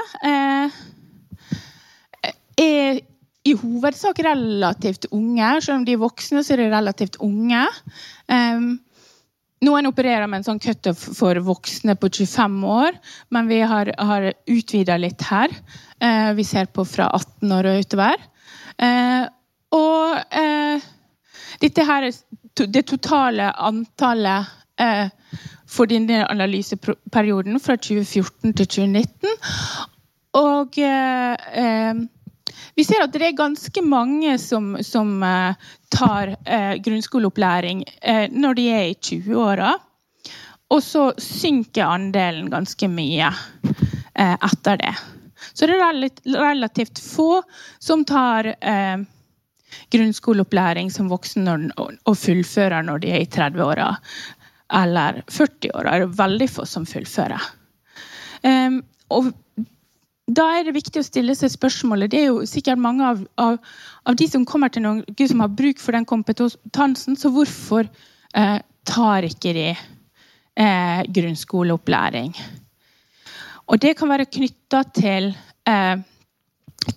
er 2.58 3.00
i 3.46 3.54
hovedsak 3.58 4.18
relativt 4.26 5.06
unge. 5.14 5.52
Selv 5.64 5.80
om 5.80 5.86
de 5.86 5.94
er 5.94 6.02
voksne, 6.02 6.42
så 6.42 6.54
er 6.54 6.64
de 6.64 6.72
relativt 6.72 7.18
unge. 7.24 7.62
Um, 8.32 8.72
noen 9.66 9.88
opererer 9.88 10.28
med 10.28 10.42
en 10.42 10.48
sånn 10.50 10.62
cutoff 10.62 11.00
for 11.16 11.38
voksne 11.46 11.96
på 11.98 12.10
25 12.12 12.58
år, 12.70 12.98
men 13.34 13.48
vi 13.50 13.62
har, 13.62 13.92
har 13.96 14.28
utvida 14.52 14.98
litt 15.00 15.22
her. 15.30 15.54
Uh, 16.02 16.34
vi 16.38 16.44
ser 16.46 16.68
på 16.68 16.84
fra 16.88 17.08
18 17.14 17.56
år 17.56 17.70
og 17.70 17.86
utover. 17.86 18.28
Uh, 18.76 19.24
og 19.76 20.20
uh, 20.36 20.90
dette 21.62 21.86
her 21.88 22.08
er 22.08 22.66
det 22.72 22.86
totale 22.88 23.50
antallet 23.52 24.52
eh, 24.80 25.08
for 25.68 25.88
denne 25.90 26.24
analyseperioden 26.30 27.60
fra 27.60 27.76
2014 27.76 28.54
til 28.56 28.66
2019. 28.66 29.32
Og 30.40 30.78
eh, 30.78 31.94
vi 32.74 32.84
ser 32.84 33.04
at 33.04 33.12
det 33.14 33.24
er 33.28 33.38
ganske 33.38 33.82
mange 33.84 34.36
som, 34.38 34.76
som 34.84 35.22
uh, 35.22 35.56
tar 35.92 36.34
uh, 36.36 36.74
grunnskoleopplæring 36.84 37.84
uh, 37.86 38.26
når 38.32 38.58
de 38.58 38.68
er 38.72 38.86
i 38.90 38.96
20-åra. 39.00 39.74
Og 40.74 40.82
så 40.82 41.08
synker 41.22 41.86
andelen 41.86 42.48
ganske 42.50 42.88
mye 42.90 43.28
etter 44.16 44.80
det. 44.80 44.94
Så 45.54 45.68
det 45.68 45.76
er 45.76 46.40
relativt 46.40 46.98
få 46.98 47.38
som 47.78 48.02
tar 48.08 48.48
grunnskoleopplæring 49.94 50.90
som 50.90 51.12
voksen 51.12 51.70
og 51.76 52.16
fullfører 52.18 52.82
når 52.88 53.04
de 53.04 53.12
er 53.14 53.22
i 53.22 53.30
30-åra 53.30 53.92
eller 54.82 55.22
40-åra. 55.30 55.98
Det 56.00 56.08
er 56.08 56.18
veldig 56.18 56.50
få 56.50 56.66
som 56.66 56.86
fullfører. 56.88 57.46
Um, 58.42 58.80
og 59.12 59.30
da 60.26 60.46
er 60.56 60.66
det 60.66 60.74
viktig 60.74 61.00
å 61.00 61.06
stille 61.06 61.34
seg 61.38 61.52
spørsmålet 61.54 62.10
Det 62.10 62.18
er 62.18 62.30
jo 62.32 62.46
sikkert 62.50 62.82
mange 62.82 63.06
av, 63.06 63.20
av, 63.38 63.58
av 64.02 64.16
de 64.18 64.26
som 64.30 64.46
kommer 64.48 64.72
til 64.74 64.82
Norge, 64.82 65.28
som 65.30 65.42
har 65.44 65.52
bruk 65.54 65.78
for 65.82 65.94
den 65.94 66.08
kompetansen, 66.08 67.14
så 67.14 67.30
hvorfor 67.34 67.86
eh, 68.34 68.58
tar 68.86 69.28
ikke 69.28 69.54
de 69.54 69.68
eh, 69.70 71.02
grunnskoleopplæring? 71.06 72.34
Og 73.66 73.80
det 73.82 73.94
kan 73.98 74.10
være 74.10 74.26
knytta 74.30 74.82
til, 74.94 75.30
eh, 75.66 75.96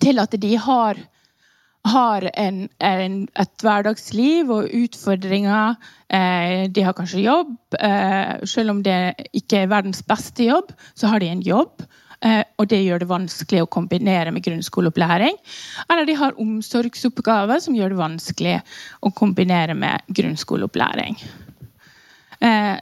til 0.02 0.22
at 0.22 0.34
de 0.42 0.52
har, 0.66 0.98
har 1.86 2.28
en, 2.34 2.60
en, 2.82 3.16
et 3.30 3.62
hverdagsliv 3.62 4.50
og 4.54 4.74
utfordringer. 4.82 5.78
Eh, 6.10 6.66
de 6.66 6.86
har 6.86 6.98
kanskje 6.98 7.24
jobb. 7.26 7.56
Eh, 7.78 8.42
selv 8.42 8.74
om 8.74 8.84
det 8.86 9.00
ikke 9.38 9.64
er 9.64 9.74
verdens 9.74 10.02
beste 10.02 10.50
jobb, 10.50 10.74
så 10.94 11.10
har 11.10 11.22
de 11.22 11.30
en 11.30 11.46
jobb. 11.46 11.86
Eh, 12.20 12.42
og 12.60 12.68
det 12.68 12.82
gjør 12.84 13.00
det 13.00 13.08
vanskelig 13.08 13.62
å 13.64 13.70
kombinere 13.72 14.32
med 14.34 14.44
grunnskoleopplæring. 14.44 15.38
Eller 15.88 16.08
de 16.08 16.16
har 16.20 16.36
omsorgsoppgaver 16.40 17.62
som 17.64 17.76
gjør 17.76 17.94
det 17.94 18.00
vanskelig 18.00 18.56
å 19.00 19.12
kombinere 19.16 19.76
med 19.78 20.04
grunnskoleopplæring. 20.18 21.16
Eh, 22.44 22.76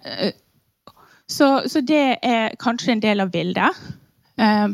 så, 1.31 1.49
så 1.71 1.85
det 1.87 2.19
er 2.25 2.59
kanskje 2.59 2.97
en 2.97 3.05
del 3.05 3.23
av 3.23 3.31
bildet. 3.31 3.79
Eh, 4.43 4.67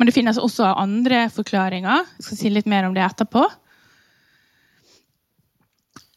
men 0.00 0.08
det 0.08 0.16
finnes 0.16 0.40
også 0.42 0.72
andre 0.74 1.28
forklaringer. 1.30 2.08
Jeg 2.18 2.26
skal 2.26 2.40
si 2.40 2.50
litt 2.50 2.70
mer 2.70 2.88
om 2.88 2.96
det 2.96 3.04
etterpå. 3.06 3.46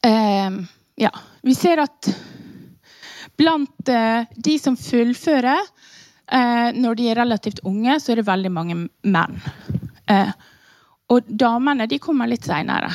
Ja, 0.04 1.10
vi 1.48 1.54
ser 1.56 1.80
at 1.80 2.08
blant 3.40 3.88
de 3.88 4.56
som 4.60 4.76
fullfører, 4.80 5.68
når 6.32 6.96
de 6.96 7.08
er 7.12 7.18
relativt 7.20 7.60
unge, 7.68 7.98
så 8.00 8.13
er 8.13 8.22
det 8.22 8.27
veldig 8.30 8.51
mange 8.56 8.75
menn. 9.03 9.42
Eh, 10.10 10.32
og 11.12 11.27
damene 11.27 11.88
de 11.89 12.00
kommer 12.01 12.30
litt 12.30 12.48
seinere. 12.48 12.92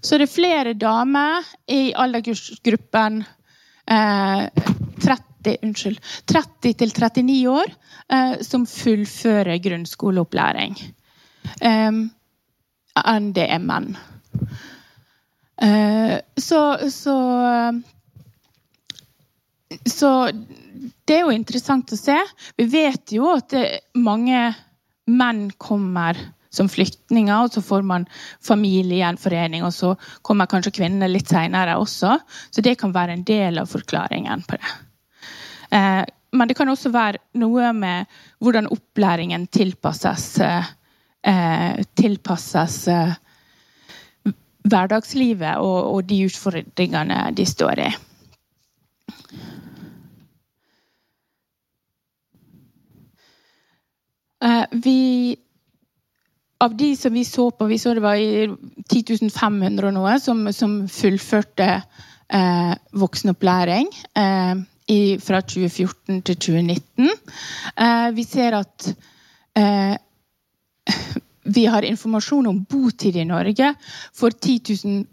Så 0.00 0.18
det 0.18 0.28
er 0.28 0.32
flere 0.32 0.74
damer 0.78 1.46
i 1.70 1.90
aldersgruppen 1.98 3.22
eh, 3.90 4.44
30, 5.02 5.58
unnskyld, 5.66 5.98
30 6.30 6.78
til 6.78 6.94
39 6.94 7.38
år 7.50 7.72
eh, 8.14 8.38
som 8.46 8.66
fullfører 8.70 9.58
grunnskoleopplæring. 9.64 10.78
Eh, 11.60 12.00
enn 12.98 13.30
det 13.34 13.48
er 13.50 13.62
menn. 13.62 13.92
Eh, 15.58 16.16
så, 16.38 16.62
så 16.94 17.18
så 19.68 20.30
det 21.08 21.18
er 21.18 21.26
jo 21.26 21.34
interessant 21.34 21.92
å 21.92 21.98
se. 21.98 22.16
Vi 22.56 22.66
vet 22.72 23.12
jo 23.12 23.28
at 23.34 23.54
mange 23.98 24.48
menn 25.08 25.48
kommer 25.60 26.18
som 26.50 26.68
flyktninger, 26.72 27.44
og 27.44 27.52
så 27.52 27.62
får 27.62 27.84
man 27.84 28.06
familiegjenforening, 28.44 29.64
og 29.66 29.74
så 29.76 29.94
kommer 30.24 30.48
kanskje 30.48 30.72
kvinnene 30.80 31.10
litt 31.10 31.28
seinere 31.28 31.76
også. 31.80 32.16
Så 32.50 32.64
det 32.64 32.78
kan 32.80 32.94
være 32.94 33.18
en 33.18 33.26
del 33.28 33.60
av 33.60 33.68
forklaringen 33.68 34.44
på 34.48 34.56
det. 34.56 34.72
Eh, 35.76 36.04
men 36.32 36.48
det 36.48 36.56
kan 36.56 36.68
også 36.68 36.92
være 36.92 37.20
noe 37.40 37.72
med 37.76 38.18
hvordan 38.40 38.68
opplæringen 38.72 39.46
tilpasses, 39.52 40.26
eh, 40.40 41.84
tilpasses 41.96 42.80
eh, 42.92 43.14
hverdagslivet 44.68 45.60
og, 45.64 45.78
og 45.94 46.08
de 46.08 46.24
utfordringene 46.28 47.22
de 47.36 47.48
står 47.48 47.84
i. 47.86 47.90
Eh, 54.44 54.64
vi 54.84 55.36
av 56.58 56.74
de 56.76 56.96
som 56.96 57.14
vi 57.14 57.24
så 57.24 57.50
på, 57.50 57.66
vi 57.70 57.78
så 57.78 57.94
det 57.94 58.02
var 58.02 58.18
i 58.18 58.48
10 58.90 59.30
500 59.30 59.88
og 59.88 59.94
noe, 59.94 60.16
som, 60.20 60.42
som 60.52 60.80
fullførte 60.90 61.68
eh, 62.34 62.72
voksenopplæring 62.98 63.92
eh, 64.18 64.54
i, 64.90 65.00
fra 65.22 65.40
2014 65.40 66.22
til 66.26 66.36
2019. 66.36 67.12
Eh, 67.76 68.08
vi 68.16 68.24
ser 68.26 68.58
at 68.58 68.88
eh, 69.58 69.94
vi 71.48 71.64
har 71.70 71.86
informasjon 71.86 72.50
om 72.50 72.64
botid 72.64 73.16
i 73.16 73.28
Norge 73.28 73.74
for 74.16 74.34
10 74.34 75.06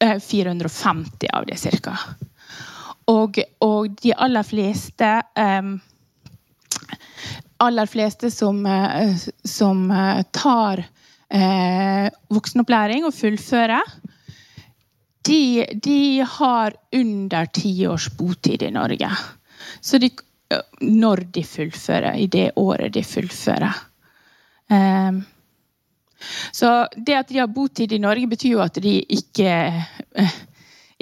450 0.00 1.28
av 1.36 1.46
det, 1.46 1.58
ca. 1.60 1.94
Og, 3.12 3.38
og, 3.60 3.88
de 4.00 4.14
aller 4.16 4.46
fleste 4.46 5.08
eh, 5.36 5.70
aller 7.60 7.86
fleste 7.86 8.30
som, 8.30 8.66
eh, 8.66 9.16
som 9.44 9.84
tar 10.32 10.84
eh, 11.28 12.06
voksenopplæring 12.28 13.04
og 13.04 13.14
fullfører, 13.14 13.94
de, 15.28 15.66
de 15.74 16.24
har 16.24 16.74
under 16.96 17.50
ti 17.52 17.74
års 17.86 18.08
botid 18.16 18.62
i 18.62 18.70
Norge. 18.72 19.10
Så 19.80 20.00
de, 20.00 20.10
når 20.80 21.26
de 21.34 21.44
fullfører, 21.44 22.16
i 22.16 22.26
det 22.26 22.50
året 22.56 22.94
de 22.96 23.04
fullfører. 23.04 23.82
Eh, 24.70 25.20
så 26.52 26.70
det 26.96 27.16
at 27.16 27.28
de 27.28 27.40
har 27.40 27.52
botid 27.52 27.92
i 27.92 28.00
Norge, 28.00 28.28
betyr 28.28 28.56
jo 28.56 28.64
at 28.64 28.80
de 28.82 28.96
ikke, 29.04 29.52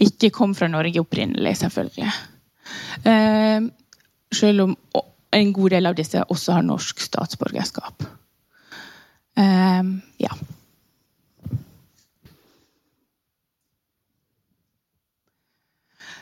ikke 0.09 0.31
kom 0.35 0.55
fra 0.59 0.69
Norge 0.71 1.03
opprinnelig, 1.03 1.57
selvfølgelig. 1.63 2.11
Eh, 3.07 3.71
selv 4.35 4.67
om 4.67 4.77
en 5.37 5.53
god 5.53 5.75
del 5.77 5.89
av 5.91 5.97
disse 5.99 6.23
også 6.33 6.57
har 6.57 6.65
norsk 6.67 7.01
statsborgerskap. 7.05 8.07
Um, 9.39 9.99
ja. 10.19 10.33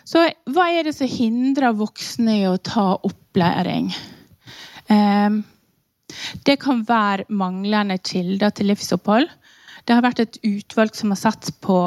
Så 0.06 0.22
hva 0.54 0.68
er 0.70 0.86
det 0.86 0.94
som 0.94 1.10
hindrer 1.10 1.74
voksne 1.78 2.40
i 2.42 2.44
å 2.46 2.58
ta 2.62 2.92
opplæring? 3.06 3.90
Um, 4.86 5.40
det 6.46 6.60
kan 6.62 6.84
være 6.86 7.26
manglende 7.28 7.98
kilder 7.98 8.54
til 8.54 8.70
livsopphold. 8.70 9.26
Det 9.86 9.94
har 9.94 10.04
vært 10.04 10.22
et 10.22 10.38
utvalg 10.46 10.94
som 10.98 11.10
har 11.14 11.18
satt 11.20 11.50
på, 11.62 11.80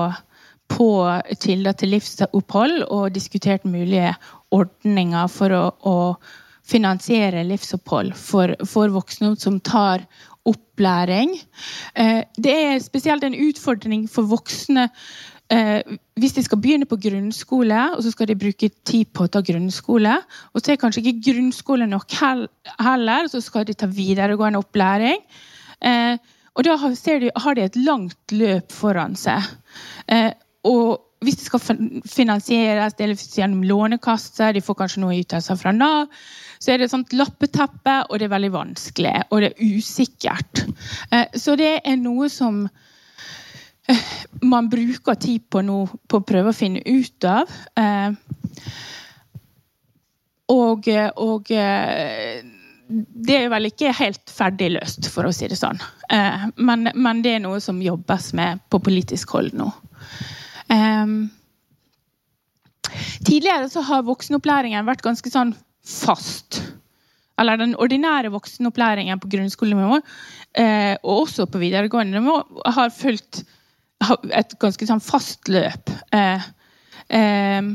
på 0.72 0.90
kilder 1.40 1.78
til 1.80 1.94
livsopphold 1.96 2.84
og 2.90 3.16
diskutert 3.16 3.68
mulige 3.68 4.14
ordninger 4.56 5.32
for 5.32 5.56
å, 5.56 5.64
å 5.88 5.98
finansiere 6.70 7.46
livsopphold 7.48 8.14
for, 8.18 8.54
for, 8.68 8.92
voksne 8.94 9.34
som 9.40 9.60
tar 9.66 10.06
opplæring. 10.50 11.36
Eh, 11.96 12.24
det 12.38 12.56
er 12.56 12.80
spesielt 12.84 13.26
en 13.26 13.38
utfordring 13.38 14.06
for 14.10 14.30
voksne 14.30 14.88
eh, 15.52 15.82
hvis 16.20 16.36
de 16.38 16.44
skal 16.46 16.62
begynne 16.62 16.90
på 16.90 17.00
grunnskole, 17.02 17.84
og 17.96 18.04
så 18.06 18.14
skal 18.14 18.30
de 18.30 18.40
bruke 18.40 18.72
tid 18.88 19.12
på 19.14 19.26
å 19.26 19.32
ta 19.32 19.44
grunnskole. 19.46 20.18
Og 20.54 20.64
så 20.64 20.74
er 20.74 20.82
kanskje 20.82 21.04
ikke 21.04 21.32
grunnskole 21.32 21.90
nok 21.90 22.18
heller, 22.20 23.26
og 23.26 23.34
så 23.34 23.44
skal 23.44 23.68
de 23.68 23.78
ta 23.78 23.90
videregående 23.90 24.62
opplæring. 24.62 25.22
Eh, 25.82 26.16
og 26.58 26.66
da 26.66 26.76
har 26.76 27.56
de, 27.56 27.64
et 27.64 27.78
langt 27.78 28.34
løp 28.36 28.74
foran 28.76 29.14
seg. 29.16 29.46
og 30.68 31.09
hvis 31.20 31.36
det 31.36 31.48
skal 31.50 31.64
finansieres 32.08 32.96
gjennom 33.36 33.64
Lånekasse, 33.68 34.54
de 34.56 34.62
får 34.64 34.78
kanskje 34.80 35.02
noe 35.04 35.18
ytelser 35.20 35.58
fra 35.60 35.74
Nav, 35.76 36.08
så 36.60 36.72
er 36.72 36.80
det 36.80 36.88
et 36.88 36.94
sånt 36.94 37.16
lappeteppe, 37.16 37.96
og 38.08 38.20
det 38.20 38.28
er 38.28 38.36
veldig 38.36 38.52
vanskelig. 38.54 39.16
Og 39.32 39.44
det 39.44 39.50
er 39.52 39.74
usikkert. 39.80 40.64
Eh, 41.12 41.28
så 41.36 41.58
det 41.60 41.74
er 41.84 42.00
noe 42.00 42.30
som 42.32 42.62
eh, 43.88 44.14
man 44.48 44.72
bruker 44.72 45.20
tid 45.20 45.48
på 45.52 45.64
nå 45.64 45.82
på 46.08 46.22
å 46.22 46.28
prøve 46.28 46.54
å 46.54 46.56
finne 46.56 46.84
ut 46.88 47.28
av. 47.28 47.52
Eh, 47.80 48.16
og, 50.56 50.88
og 51.20 51.52
det 51.52 53.36
er 53.36 53.52
vel 53.54 53.70
ikke 53.70 53.92
helt 54.00 54.32
ferdig 54.34 54.72
løst, 54.74 55.12
for 55.14 55.28
å 55.28 55.36
si 55.36 55.46
det 55.52 55.60
sånn. 55.60 55.78
Men, 56.58 56.90
men 56.96 57.22
det 57.22 57.36
er 57.36 57.44
noe 57.44 57.60
som 57.62 57.84
jobbes 57.86 58.32
med 58.40 58.64
på 58.72 58.80
politisk 58.82 59.36
hold 59.38 59.54
nå. 59.60 59.68
Tidligere 63.26 63.70
så 63.70 63.82
har 63.86 64.06
voksenopplæringen 64.08 64.88
vært 64.88 65.04
ganske 65.06 65.32
sånn 65.34 65.56
fast. 65.86 66.62
Eller 67.40 67.60
den 67.60 67.76
ordinære 67.80 68.32
voksenopplæringen 68.34 69.20
på 69.22 69.30
grunnskolenivå 69.32 70.00
eh, 70.60 70.96
og 71.04 71.26
også 71.26 71.48
på 71.48 71.62
videregående 71.62 72.22
har 72.76 72.92
fulgt 72.96 73.44
et 74.36 74.56
ganske 74.60 74.88
sånn 74.88 75.04
fast 75.04 75.52
løp. 75.52 75.92
Eh, 76.16 76.50
eh, 77.16 77.70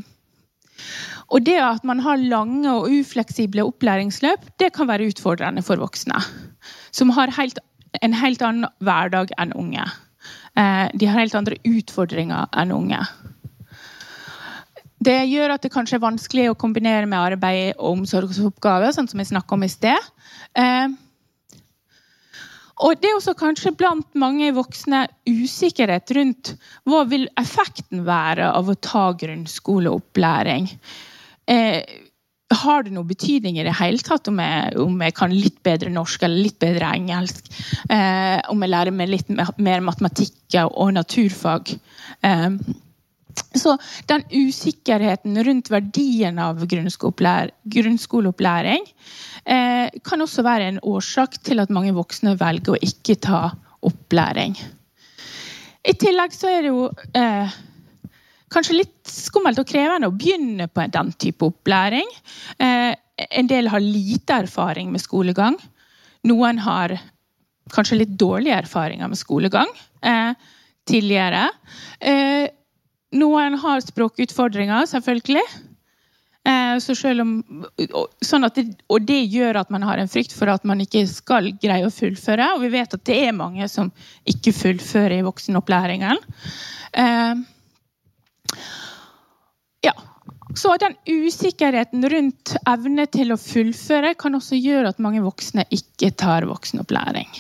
og 1.33 1.47
det 1.47 1.57
at 1.65 1.85
man 1.89 2.03
har 2.05 2.21
lange 2.21 2.71
og 2.71 2.91
ufleksible 2.93 3.65
opplæringsløp, 3.65 4.45
det 4.61 4.73
kan 4.77 4.89
være 4.91 5.09
utfordrende 5.11 5.65
for 5.65 5.81
voksne. 5.81 6.21
Som 6.93 7.11
har 7.17 7.33
en 7.33 8.17
helt 8.21 8.45
annen 8.45 8.69
hverdag 8.85 9.33
enn 9.41 9.55
unge. 9.59 9.87
Eh, 10.57 10.89
de 10.95 11.07
har 11.07 11.21
helt 11.21 11.37
andre 11.39 11.59
utfordringer 11.67 12.51
enn 12.55 12.75
unge. 12.75 13.01
Det 15.05 15.19
gjør 15.29 15.57
at 15.57 15.65
det 15.65 15.73
kanskje 15.75 15.99
er 15.99 16.05
vanskelig 16.07 16.51
å 16.51 16.59
kombinere 16.59 17.09
med 17.11 17.21
arbeid 17.21 17.75
og 17.75 17.99
omsorgsoppgaver, 17.99 18.95
sånn 18.95 19.11
som 19.11 19.21
jeg 19.21 19.29
om 19.57 19.67
i 19.67 19.73
sted. 19.73 20.13
Eh, 20.57 20.95
og 22.85 22.99
det 22.99 23.11
er 23.11 23.19
også 23.19 23.37
kanskje 23.39 23.75
blant 23.79 24.09
mange 24.19 24.49
voksne 24.57 25.05
usikkerhet 25.29 26.11
rundt 26.17 26.55
hva 26.89 27.05
vil 27.11 27.29
effekten 27.41 28.03
være 28.07 28.49
av 28.51 28.71
å 28.71 28.79
ta 28.83 29.11
grunnskoleopplæring. 29.21 30.71
Eh, 31.51 31.83
har 32.61 32.85
det 32.85 32.95
noen 32.95 33.09
betydning 33.09 33.59
i 33.59 33.67
det 33.67 33.75
hele 33.79 34.01
tatt 34.05 34.29
om 34.31 34.39
jeg, 34.43 34.77
om 34.81 35.03
jeg, 35.05 35.17
kan 35.17 35.35
litt 35.35 35.59
bedre 35.67 35.93
norsk 35.93 36.25
eller 36.27 36.47
litt 36.47 36.59
bedre 36.63 36.93
engelsk? 36.97 37.51
Eh, 37.89 38.39
om 38.53 38.65
jeg 38.65 38.73
lærer 38.73 38.95
meg 38.95 39.13
litt 39.13 39.29
mer 39.35 39.85
matematikk 39.85 40.59
og 40.71 40.95
naturfag? 40.97 41.75
Eh, 42.25 42.51
så 43.55 43.79
den 44.07 44.23
usikkerheten 44.31 45.45
rundt 45.47 45.71
verdien 45.71 46.39
av 46.39 46.67
grunnskoleopplæring 46.67 48.83
eh, 49.45 49.89
kan 50.05 50.23
også 50.23 50.43
være 50.47 50.65
en 50.71 50.81
årsak 50.83 51.39
til 51.47 51.61
at 51.63 51.71
mange 51.75 51.93
voksne 51.97 52.37
velger 52.41 52.73
å 52.75 52.83
ikke 52.83 53.17
ta 53.27 53.43
opplæring. 53.85 54.55
I 55.85 55.93
tillegg 56.01 56.33
så 56.33 56.49
er 56.49 56.63
det 56.65 56.71
jo 56.73 56.89
eh, 57.19 57.49
kanskje 58.55 58.79
litt 58.79 59.11
skummelt 59.11 59.61
og 59.61 59.69
krevende 59.69 60.11
å 60.11 60.15
begynne 60.15 60.69
på 60.71 60.87
den 60.95 61.13
type 61.21 61.49
opplæring. 61.51 62.09
Eh, 62.63 62.93
en 63.41 63.51
del 63.51 63.71
har 63.71 63.83
lite 63.83 64.41
erfaring 64.45 64.91
med 64.95 65.03
skolegang. 65.03 65.59
Noen 66.27 66.59
har 66.65 66.97
kanskje 67.75 68.01
litt 68.03 68.17
dårlige 68.21 68.63
erfaringer 68.65 69.11
med 69.11 69.19
skolegang 69.19 69.71
eh, 70.05 70.33
tidligere. 70.89 71.47
Eh, 72.01 72.49
noen 73.15 73.59
har 73.63 73.85
språkutfordringer, 73.85 74.87
selvfølgelig. 74.91 75.45
Eh, 76.45 76.75
så 76.83 76.93
om, 77.23 77.39
sånn 78.21 78.45
det, 78.53 78.67
og 78.93 79.07
det 79.09 79.23
gjør 79.33 79.63
at 79.63 79.71
man 79.73 79.87
har 79.87 80.01
en 80.01 80.11
frykt 80.13 80.35
for 80.37 80.51
at 80.53 80.67
man 80.69 80.83
ikke 80.85 81.07
skal 81.09 81.53
greie 81.63 81.87
å 81.87 81.95
fullføre. 81.95 82.51
Og 82.57 82.65
vi 82.67 82.73
vet 82.75 82.97
at 82.97 83.05
det 83.09 83.21
er 83.29 83.37
mange 83.37 83.69
som 83.73 83.93
ikke 84.29 84.53
fullfører 84.57 85.21
i 85.21 85.25
voksenopplæringen. 85.25 86.21
Eh, 87.01 87.45
ja. 89.89 89.95
Så 90.55 90.77
den 90.79 90.95
usikkerheten 91.07 92.07
rundt 92.11 92.55
evne 92.71 93.07
til 93.11 93.35
å 93.35 93.41
fullføre 93.41 94.15
kan 94.19 94.39
også 94.39 94.59
gjøre 94.59 94.93
at 94.93 95.03
mange 95.03 95.23
voksne 95.25 95.67
ikke 95.75 96.13
tar 96.15 96.47
voksenopplæring. 96.47 97.31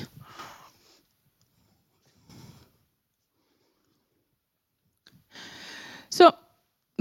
Så 6.14 6.30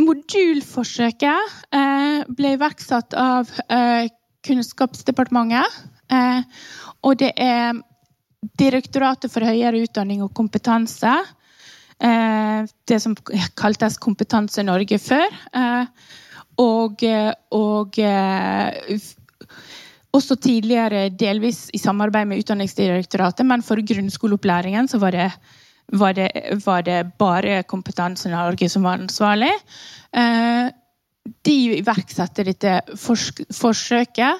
modulforsøket 0.01 1.55
eh, 1.73 2.21
ble 2.29 2.53
iverksatt 2.57 3.17
av 3.17 3.49
eh, 3.69 4.09
Kunnskapsdepartementet. 4.43 5.81
Eh, 6.13 6.45
og 7.05 7.17
det 7.21 7.33
er 7.41 7.81
Direktoratet 8.59 9.31
for 9.31 9.45
høyere 9.47 9.79
utdanning 9.85 10.19
og 10.25 10.33
kompetanse. 10.35 11.13
Eh, 12.03 12.65
det 12.89 12.99
som 12.99 13.15
kaltes 13.59 13.97
Kompetanse 14.01 14.63
Norge 14.65 14.99
før. 14.99 15.27
Eh, 15.55 15.85
og, 16.61 17.01
og 17.57 17.97
eh, 17.97 19.07
også 20.13 20.37
tidligere 20.37 21.07
delvis 21.09 21.65
i 21.73 21.81
samarbeid 21.81 22.29
med 22.29 22.43
Utdanningsdirektoratet, 22.43 23.47
men 23.49 23.65
for 23.65 23.81
grunnskoleopplæringen 23.81 24.91
så 24.91 25.01
var 25.01 25.15
det 25.15 25.31
var 25.93 26.13
det, 26.15 26.29
var 26.65 26.81
det 26.81 26.99
bare 27.19 27.63
Kompetanse 27.67 28.29
Norge 28.31 28.69
som 28.69 28.85
var 28.87 29.01
ansvarlig. 29.01 29.51
De 31.45 31.55
iverksatte 31.75 32.45
dette 32.47 32.77
forsøket. 32.97 34.39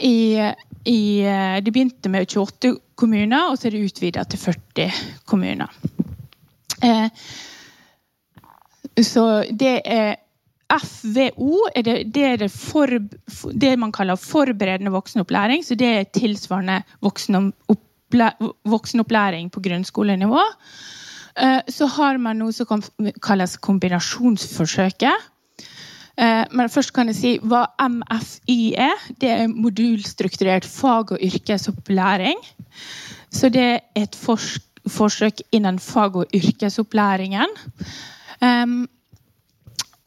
I, 0.00 0.40
i, 0.84 1.20
eh, 1.20 1.60
de 1.60 1.72
begynte 1.72 2.08
med 2.08 2.24
28 2.24 2.76
kommuner, 2.96 3.50
og 3.50 3.58
så 3.58 3.68
er 3.68 3.76
det 3.76 3.84
utvida 3.90 4.24
til 4.24 4.40
40 4.40 5.02
kommuner. 5.28 5.68
Eh, 6.82 7.08
så 9.04 9.24
det 9.50 9.80
er 9.84 10.16
FVO 10.70 11.66
er 11.74 11.82
det, 11.82 12.14
det, 12.14 12.24
er 12.24 12.36
det, 12.44 12.50
for, 12.52 12.86
det, 13.52 13.78
man 13.78 13.92
kaller 13.92 14.16
forberedende 14.20 14.90
voksenopplæring. 14.94 15.64
Så 15.66 15.74
det 15.74 15.86
er 15.86 16.04
tilsvarende 16.14 16.82
voksenopplæring 18.64 19.50
på 19.50 19.60
grunnskolenivå. 19.60 20.44
Eh, 21.36 21.60
så 21.68 21.86
har 21.86 22.18
man 22.22 22.36
noe 22.38 22.52
som 22.54 22.82
kalles 23.22 23.56
kombinasjonsforsøket. 23.56 25.28
Eh, 26.20 26.44
men 26.52 26.68
først 26.70 26.92
kan 26.94 27.10
jeg 27.10 27.16
si 27.18 27.38
hva 27.42 27.64
MFY 27.80 28.74
er. 28.78 29.06
Det 29.20 29.30
er 29.30 29.46
modulstrukturert 29.50 30.66
fag- 30.68 31.12
og 31.16 31.18
yrkesopplæring. 31.22 32.38
Så 33.30 33.48
det 33.48 33.62
er 33.62 33.80
et 33.96 34.16
forsøk 34.88 35.42
innen 35.52 35.78
fag- 35.78 36.16
og 36.16 36.26
yrkesopplæringen. 36.34 37.50
Um, 38.40 38.88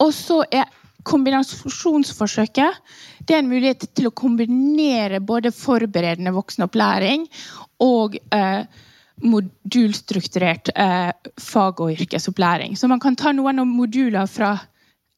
og 0.02 0.10
så 0.14 0.42
er 0.50 0.64
kombinasjonsforsøket 1.04 2.80
det 3.26 3.36
er 3.36 3.42
en 3.42 3.50
mulighet 3.50 3.86
til 3.96 4.08
å 4.08 4.16
kombinere 4.16 5.20
både 5.24 5.52
forberedende 5.54 6.32
voksenopplæring 6.34 7.26
og 7.84 8.18
eh, 8.36 8.64
modulstrukturert 9.24 10.72
eh, 10.74 11.12
fag- 11.40 11.80
og 11.80 11.94
yrkesopplæring. 11.94 12.76
Så 12.76 12.90
man 12.90 13.00
kan 13.00 13.16
ta 13.16 13.32
noen 13.32 13.62
av 13.62 13.70
moduler 13.70 14.28
fra 14.30 14.56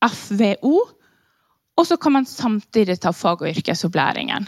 FVO, 0.06 0.76
og 1.76 1.88
så 1.88 1.98
kan 2.00 2.14
man 2.18 2.28
samtidig 2.28 3.00
ta 3.02 3.12
fag- 3.12 3.42
og 3.42 3.50
yrkesopplæringen. 3.50 4.46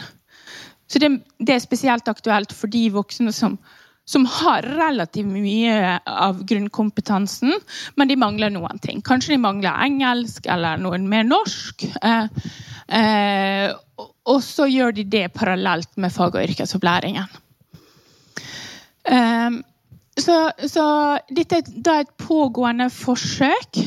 Så 0.89 1.01
det, 1.01 1.11
det, 1.37 1.53
er 1.53 1.65
spesielt 1.65 2.07
aktuelt 2.09 2.53
for 2.55 2.71
de 2.71 2.87
voksne 2.93 3.33
som, 3.35 3.59
som 4.09 4.25
har 4.25 4.65
relativt 4.65 5.29
mye 5.29 5.99
av 6.09 6.41
grunnkompetansen, 6.49 7.53
men 7.95 8.09
de 8.09 8.17
mangler 8.17 8.49
noen 8.53 8.81
ting. 8.81 9.03
Kanskje 9.05 9.35
de 9.35 9.43
mangler 9.43 9.83
engelsk 9.85 10.49
eller 10.49 10.81
noen 10.81 11.05
mer 11.11 11.27
norsk. 11.27 11.85
Eh, 12.01 12.49
eh, 12.97 13.75
og 14.29 14.41
så 14.45 14.65
gjør 14.69 14.97
de 14.97 15.05
det 15.13 15.27
parallelt 15.37 15.91
med 16.01 16.13
fag- 16.15 16.39
og 16.39 16.41
yrkesopplæringen. 16.41 17.29
Eh, 19.05 19.61
så, 20.19 20.39
så, 20.65 20.85
dette 21.29 21.61
er 21.61 21.69
da 21.85 21.99
et 22.01 22.13
pågående 22.17 22.89
forsøk. 22.91 23.83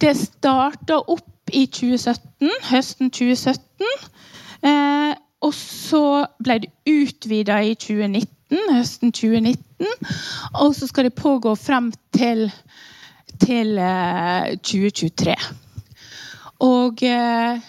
Det 0.00 0.14
starta 0.16 1.02
opp 1.10 1.50
i 1.50 1.66
2017, 1.66 2.54
høsten 2.70 3.10
2017. 3.10 3.90
Eh, 4.62 5.16
og 5.40 5.54
så 5.56 6.26
ble 6.44 6.60
det 6.62 6.70
utvida 6.88 7.62
i 7.64 7.74
2019, 7.74 8.36
høsten 8.50 9.12
2019. 9.12 9.86
Og 10.60 10.74
så 10.74 10.88
skal 10.90 11.08
det 11.08 11.14
pågå 11.18 11.54
frem 11.54 11.92
til, 12.16 12.48
til 13.40 13.78
eh, 13.78 14.56
2023. 14.58 15.36
Og 16.60 17.02
eh, 17.02 17.60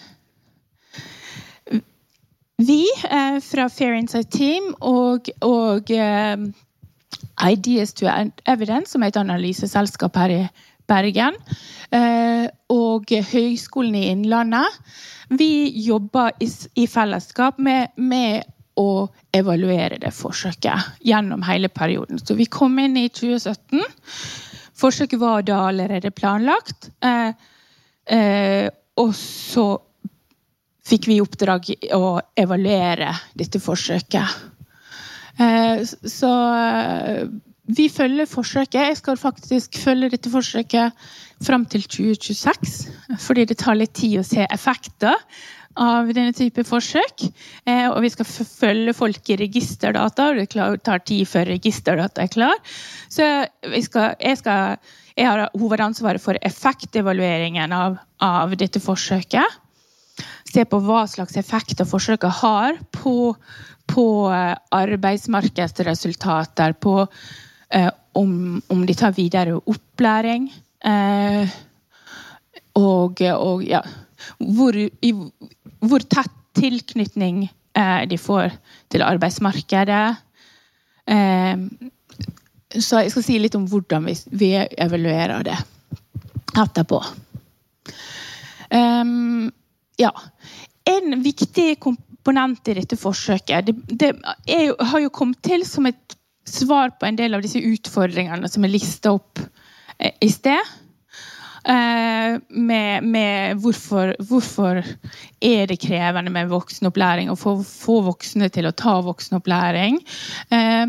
vi 2.62 2.82
eh, 3.10 3.38
fra 3.42 3.68
Fair 3.68 3.94
Insight 3.96 4.30
Team 4.32 4.74
og, 4.80 5.30
og 5.40 5.90
eh, 5.90 6.36
Ideas 7.50 7.92
to 7.92 8.06
Evidence, 8.46 8.92
som 8.92 9.02
er 9.02 9.12
et 9.12 9.16
analyseselskap 9.16 10.16
her 10.16 10.34
i 10.34 10.42
Bergen, 10.88 11.38
eh, 11.94 12.46
og 12.68 13.10
Høgskolen 13.32 13.94
i 13.94 14.08
Innlandet, 14.12 14.78
vi 15.30 15.70
jobber 15.86 16.30
i 16.76 16.86
fellesskap 16.86 17.58
med, 17.58 17.86
med, 17.96 18.42
å 18.80 19.06
evaluere 19.34 19.98
det 20.00 20.12
forsøket 20.16 21.04
gjennom 21.04 21.44
hele 21.44 21.68
perioden. 21.68 22.20
Så 22.20 22.36
vi 22.38 22.46
kom 22.48 22.78
inn 22.80 22.96
i 22.96 23.08
2017. 23.12 23.82
Forsøket 24.82 25.20
var 25.20 25.44
da 25.46 25.60
allerede 25.68 26.12
planlagt. 26.14 26.90
Eh, 27.04 27.32
eh, 28.16 28.68
og 29.00 29.12
så 29.16 29.66
fikk 30.88 31.08
vi 31.10 31.20
oppdrag 31.22 31.70
å 31.94 32.16
evaluere 32.38 33.12
dette 33.38 33.60
forsøket. 33.62 34.40
Eh, 35.40 35.84
så 35.86 36.32
eh, 36.56 37.24
vi 37.72 37.88
følger 37.92 38.28
forsøket. 38.28 38.80
Jeg 38.80 38.98
skal 38.98 39.20
faktisk 39.20 39.78
følge 39.80 40.10
dette 40.16 40.32
forsøket 40.32 41.04
fram 41.44 41.64
til 41.66 41.84
2026. 41.86 42.78
Fordi 43.22 43.46
det 43.48 43.60
tar 43.62 43.78
litt 43.78 43.94
tid 43.98 44.20
å 44.20 44.26
se 44.26 44.46
effekter 44.48 45.14
av 45.80 46.10
denne 46.12 46.32
type 46.36 46.64
forsøk. 46.66 47.24
Eh, 47.68 47.88
og 47.88 48.02
vi 48.04 48.10
skal 48.12 48.26
følge 48.28 48.94
folk 48.96 49.30
i 49.32 49.38
registerdata, 49.40 50.30
og 50.30 50.36
det 50.40 50.48
tar 50.84 51.04
tid 51.06 51.28
før 51.28 51.46
registerdata 51.52 52.22
er 52.24 52.32
klar. 52.32 52.56
Så 53.08 53.46
skal, 53.86 54.14
jeg, 54.18 54.36
skal, 54.40 54.76
jeg, 55.16 55.26
har 55.28 55.48
hovedansvaret 55.56 56.22
for 56.22 56.34
effektevalueringen 56.44 57.72
av, 57.76 57.96
av 58.22 58.56
dette 58.58 58.80
forsøket. 58.82 59.60
Se 60.52 60.64
på 60.68 60.78
hva 60.84 61.06
slags 61.08 61.36
effekter 61.40 61.88
forsøket 61.88 62.40
har 62.42 62.76
på, 62.92 63.34
på 63.88 64.06
eh, 64.32 64.56
arbeidsmarkedsresultater, 64.76 66.72
på 66.76 67.06
eh, 67.72 67.90
om, 68.20 68.62
om, 68.68 68.86
de 68.86 68.94
tar 68.94 69.12
videre 69.16 69.56
opplæring. 69.56 70.52
Eh, 70.84 71.48
og, 72.76 73.20
og 73.20 73.64
ja, 73.64 73.80
hvor, 74.38 74.76
i, 74.76 75.12
hvor, 75.82 76.04
tett 76.06 76.38
tilknytning 76.58 77.46
eh, 77.78 78.02
de 78.08 78.18
får 78.20 78.52
til 78.92 79.04
arbeidsmarkedet. 79.06 80.04
Eh, 81.08 81.64
så 82.72 83.02
jeg 83.02 83.12
skal 83.12 83.24
si 83.26 83.38
litt 83.40 83.56
om 83.58 83.66
hvordan 83.68 84.06
vi, 84.08 84.16
vi 84.32 84.52
evaluerer 84.56 85.44
det 85.46 85.58
etterpå. 86.52 87.00
Um, 88.72 89.50
ja. 90.00 90.12
En 90.88 91.20
viktig 91.22 91.76
komponent 91.80 92.68
i 92.68 92.76
dette 92.78 92.96
forsøket 92.96 93.68
det, 93.68 93.74
det 94.00 94.12
jo, 94.48 94.76
har 94.80 95.02
jo 95.04 95.12
kommet 95.12 95.42
til 95.44 95.64
som 95.68 95.86
et 95.88 96.16
svar 96.48 96.94
på 96.98 97.06
en 97.06 97.18
del 97.18 97.36
av 97.36 97.44
disse 97.44 97.60
utfordringene 97.60 98.48
som 98.50 98.64
er 98.64 98.72
lista 98.72 99.12
opp 99.14 99.40
eh, 99.98 100.14
i 100.20 100.30
sted. 100.32 100.72
Eh, 101.62 102.38
med, 102.48 103.04
med 103.04 103.60
hvorfor, 103.62 104.14
hvorfor, 104.18 104.82
er 105.42 105.66
det 105.70 105.80
krevende 105.84 106.32
med 106.34 106.50
voksenopplæring 106.50 107.30
å 107.30 107.38
få, 107.38 107.58
få 107.62 108.00
voksne 108.08 108.50
til 108.50 108.66
å 108.66 108.74
ta 108.74 108.96
voksenopplæring. 109.06 110.00
Eh, 110.50 110.86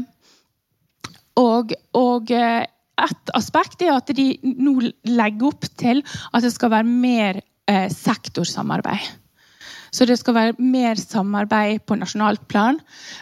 og, 1.38 1.74
og 1.98 2.34
et 2.34 3.34
aspekt 3.38 3.82
er 3.86 3.96
at 3.96 4.14
de 4.18 4.32
nå 4.44 4.80
legger 5.10 5.50
opp 5.50 5.66
til 5.82 6.04
at 6.32 6.46
det 6.46 6.54
skal 6.54 6.74
være 6.74 6.90
mer 6.90 7.42
sektorsamarbeid. 7.90 9.06
Så 9.94 10.08
det 10.10 10.18
skal 10.18 10.36
være 10.36 10.56
mer 10.58 10.98
samarbeid 10.98 11.84
på 11.86 11.98
nasjonalt 12.02 12.42
plan 12.50 12.80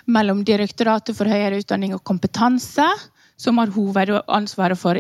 mellom 0.07 0.45
Direktoratet 0.47 1.17
for 1.17 1.27
høyere 1.27 1.59
utdanning 1.59 1.95
og 1.97 2.03
kompetanse, 2.07 2.87
som 3.41 3.59
har 3.59 3.73
hovedansvaret 3.75 4.79
for 4.79 4.99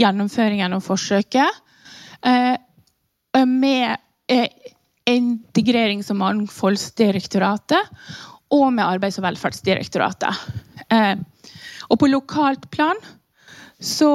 gjennomføringen 0.00 0.76
av 0.78 0.84
forsøket, 0.86 1.44
eh, 1.44 1.69
med 2.24 3.96
eh, 4.30 4.48
Integrerings- 5.10 6.10
og 6.12 6.18
mangfoldsdirektoratet 6.20 7.88
og 8.50 8.66
med 8.74 8.84
Arbeids- 8.84 9.18
og 9.18 9.24
velferdsdirektoratet. 9.28 10.42
Eh, 10.92 11.16
og 11.88 11.98
på 11.98 12.10
lokalt 12.10 12.68
plan 12.70 12.98
så 13.80 14.10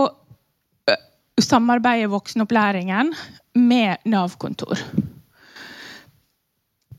samarbeider 1.41 2.12
voksenopplæringen 2.13 3.12
med 3.60 3.98
Nav-kontor. 4.08 4.80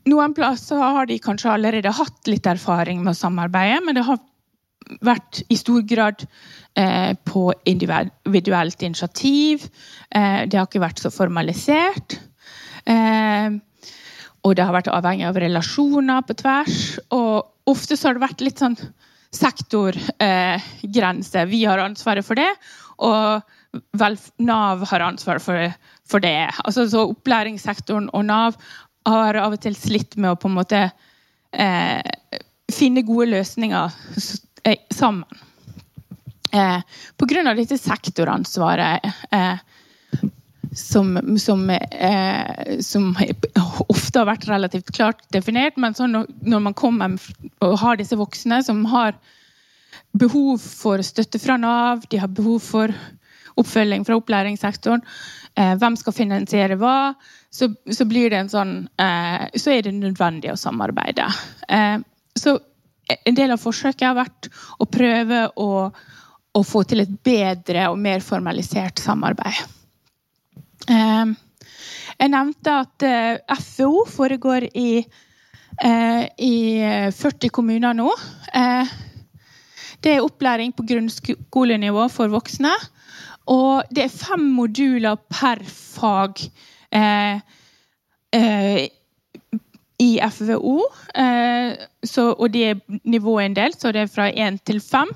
Noen 0.07 0.33
plasser 0.35 0.79
har 0.79 1.07
de 1.09 1.17
kanskje 1.19 1.51
allerede 1.51 1.91
hatt 1.91 2.29
litt 2.29 2.47
erfaring 2.47 3.01
med 3.03 3.15
å 3.15 3.19
samarbeide, 3.19 3.81
men 3.85 3.97
det 3.97 4.05
har 4.07 4.21
vært 5.05 5.43
i 5.51 5.57
stor 5.59 5.81
grad 5.87 6.23
eh, 6.77 7.13
på 7.27 7.53
individuelt 7.69 8.81
initiativ. 8.85 9.67
Eh, 10.09 10.41
det 10.47 10.57
har 10.57 10.67
ikke 10.67 10.83
vært 10.83 10.99
så 11.03 11.09
formalisert. 11.13 12.09
Eh, 12.87 13.49
og 14.45 14.51
det 14.55 14.63
har 14.63 14.73
vært 14.75 14.93
avhengig 14.93 15.25
av 15.27 15.39
relasjoner 15.41 16.19
på 16.27 16.33
tvers. 16.39 16.77
Og 17.15 17.33
ofte 17.67 17.95
så 17.97 18.03
har 18.09 18.13
det 18.17 18.27
vært 18.27 18.45
litt 18.45 18.59
sånn 18.63 18.77
sektorgrense. 19.35 21.39
Vi 21.51 21.61
har 21.67 21.79
ansvaret 21.83 22.25
for 22.25 22.35
det, 22.39 22.51
og 23.03 23.23
Nav 24.41 24.77
har 24.89 25.01
ansvaret 25.03 25.43
for, 25.43 25.57
for 26.07 26.19
det. 26.23 26.47
Altså, 26.63 26.81
så 26.89 26.99
Opplæringssektoren 27.11 28.07
og 28.15 28.23
Nav 28.29 28.51
har 29.07 29.35
av 29.39 29.53
og 29.55 29.61
til 29.63 29.75
slitt 29.77 30.17
med 30.17 30.33
å 30.33 30.39
på 30.39 30.47
en 30.49 30.57
måte 30.57 30.81
eh, 31.51 32.01
finne 32.73 33.05
gode 33.07 33.29
løsninger 33.35 33.87
eh, 34.67 34.83
sammen. 34.93 35.43
Eh, 36.51 36.81
Pga. 37.17 37.53
dette 37.55 37.77
sektoransvaret 37.77 39.07
eh, 39.31 39.57
som, 40.77 41.37
som, 41.39 41.69
eh, 41.69 42.79
som, 42.79 43.15
ofte 43.87 44.19
har 44.19 44.29
vært 44.29 44.47
relativt 44.49 44.91
klart 44.95 45.23
definert, 45.33 45.77
men 45.77 45.95
når, 45.97 46.27
når 46.45 46.63
man 46.69 46.77
kommer 46.77 47.17
og 47.65 47.79
har 47.81 47.97
disse 47.99 48.17
voksne 48.17 48.61
som 48.63 48.85
har 48.91 49.17
behov 50.17 50.61
for 50.61 51.01
støtte 51.05 51.39
fra 51.39 51.57
Nav, 51.57 52.05
de 52.09 52.19
har 52.21 52.31
behov 52.31 52.61
for 52.63 52.93
oppfølging 53.57 54.05
fra 54.05 54.17
opplæringssektoren, 54.19 55.01
eh, 55.57 55.73
hvem 55.81 55.97
skal 55.97 56.13
finansiere 56.13 56.77
hva, 56.77 57.13
så, 57.49 57.71
så, 57.89 58.05
sånn 58.51 58.73
eh, 59.01 59.47
Så 59.55 59.71
er 59.71 59.81
det 59.81 59.93
nødvendig 59.95 60.51
å 60.51 60.59
samarbeide. 60.59 61.25
Eh, 61.69 61.97
så 62.37 62.59
en 63.15 63.35
del 63.37 63.53
av 63.55 63.61
forsøket 63.61 64.07
har 64.07 64.17
vært 64.17 64.49
å 64.79 64.87
prøve 64.89 65.43
å, 65.55 65.69
å 66.53 66.61
få 66.65 66.83
til 66.89 67.03
et 67.03 67.13
bedre 67.23 67.87
og 67.91 67.99
mer 68.01 68.23
formalisert 68.25 68.99
samarbeid. 69.03 69.61
Eh, 70.87 71.33
jeg 72.17 72.33
nevnte 72.33 72.75
at 72.83 73.07
eh, 73.07 73.57
FO 73.63 74.03
foregår 74.09 74.69
i, 74.73 74.91
eh, 75.83 76.23
i 76.37 76.55
40 77.15 77.53
kommuner 77.53 77.97
nå. 77.97 78.11
det 80.03 80.13
er 80.13 80.23
opplæring 80.23 80.71
på 80.75 80.85
grunnskolenivå 80.87 82.07
for 82.13 82.31
voksne. 82.31 82.75
Og 83.47 83.87
det 83.93 84.07
er 84.07 84.13
fem 84.13 84.43
moduler 84.57 85.19
per 85.31 85.63
fag 85.71 86.41
eh, 86.91 87.39
eh, 88.35 88.79
i 89.97 90.19
FVO. 90.21 90.79
Eh, 91.15 91.73
så, 92.05 92.29
og 92.31 92.51
de 92.53 92.63
er 92.71 92.81
nivåinndelt, 93.03 93.79
så 93.81 93.91
det 93.91 94.05
er 94.05 94.11
fra 94.11 94.29
én 94.29 94.59
til 94.65 94.81
fem. 94.83 95.09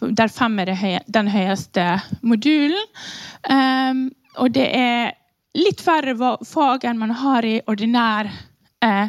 Der 0.00 0.30
fem 0.30 0.58
er 0.62 0.74
høye, 0.78 1.00
den 1.10 1.30
høyeste 1.32 1.86
modulen. 2.22 2.84
Eh, 3.50 4.04
og 4.38 4.52
det 4.54 4.68
er 4.78 5.16
litt 5.58 5.82
færre 5.82 6.14
fag 6.46 6.86
enn 6.86 7.00
man 7.00 7.14
har 7.18 7.46
i 7.46 7.58
ordinær 7.66 8.30
eh, 8.84 9.08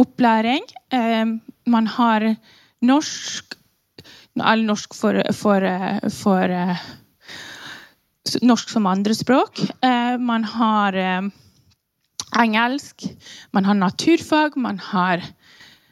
opplæring. 0.00 0.64
Eh, 0.94 1.36
man 1.68 1.92
har 1.98 2.32
norsk 2.80 3.54
Eller 4.38 4.62
norsk 4.62 4.92
for, 4.94 5.16
for, 5.34 5.64
for 6.14 6.52
norsk 8.42 8.70
som 8.70 8.86
andrespråk. 8.86 9.60
Eh, 9.82 10.18
man 10.18 10.44
har 10.44 10.94
eh, 10.94 11.22
engelsk, 12.36 13.06
man 13.56 13.64
har 13.64 13.78
naturfag, 13.78 14.56
man 14.56 14.78
har 14.82 15.22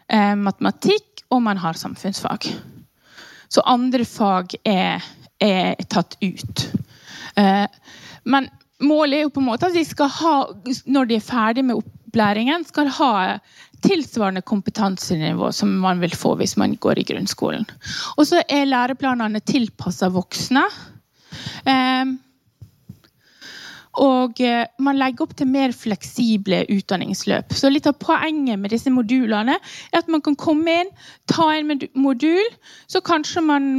eh, 0.08 0.34
matematikk, 0.36 1.24
og 1.30 1.42
man 1.42 1.58
har 1.58 1.78
samfunnsfag. 1.78 2.50
Så 3.48 3.62
andre 3.66 4.04
fag 4.04 4.54
er, 4.66 5.02
er 5.42 5.74
tatt 5.90 6.16
ut. 6.22 6.66
Men 8.26 8.48
målet 8.82 9.18
er 9.18 9.24
jo 9.26 9.32
på 9.34 9.42
en 9.42 9.48
måte 9.48 9.68
at 9.68 9.76
de 9.76 9.84
skal 9.86 10.10
ha, 10.20 10.34
når 10.86 11.08
de 11.08 11.18
er 11.18 11.24
ferdig 11.24 11.64
med 11.66 11.80
opplæringen, 11.80 12.66
skal 12.66 12.90
ha 12.98 13.12
tilsvarende 13.84 14.42
kompetansenivå 14.46 15.50
som 15.52 15.72
man 15.80 16.00
vil 16.00 16.14
få 16.16 16.34
hvis 16.40 16.56
man 16.60 16.76
går 16.80 17.00
i 17.00 17.06
grunnskolen. 17.10 17.66
Og 18.16 18.26
så 18.28 18.42
er 18.48 18.68
læreplanene 18.68 19.42
tilpassa 19.46 20.10
voksne. 20.12 20.64
Og 24.02 24.40
eh, 24.44 24.66
man 24.82 24.98
legger 25.00 25.24
opp 25.24 25.34
til 25.38 25.48
mer 25.48 25.72
fleksible 25.76 26.64
utdanningsløp. 26.72 27.54
Så 27.56 27.70
litt 27.72 27.88
av 27.88 27.96
poenget 28.02 28.60
med 28.60 28.74
disse 28.74 28.92
modulene 28.92 29.56
er 29.56 29.98
at 30.02 30.10
man 30.12 30.24
kan 30.24 30.36
komme 30.38 30.82
inn, 30.82 30.94
ta 31.30 31.48
en 31.54 31.72
modul, 31.96 32.54
så 32.92 33.00
kanskje 33.04 33.44
man 33.46 33.70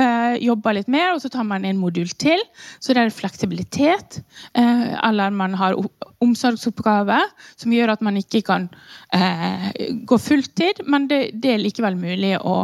øh, 0.00 0.34
jobber 0.40 0.76
litt 0.78 0.90
mer, 0.92 1.12
og 1.14 1.22
så 1.22 1.30
tar 1.32 1.46
man 1.48 1.66
en 1.68 1.80
modul 1.80 2.08
til. 2.20 2.42
Så 2.80 2.96
det 2.96 3.04
er 3.04 3.14
fleksibilitet. 3.14 4.20
Øh, 4.58 4.92
eller 5.08 5.30
man 5.30 5.54
har 5.60 5.76
omsorgsoppgaver 6.24 7.28
som 7.56 7.74
gjør 7.74 7.96
at 7.96 8.04
man 8.04 8.16
ikke 8.20 8.42
kan 8.46 8.68
øh, 9.14 9.70
gå 10.06 10.18
fulltid, 10.18 10.84
men 10.86 11.10
det, 11.12 11.22
det, 11.42 11.54
er 11.54 11.64
likevel 11.64 11.98
mulig 12.00 12.36
å, 12.40 12.62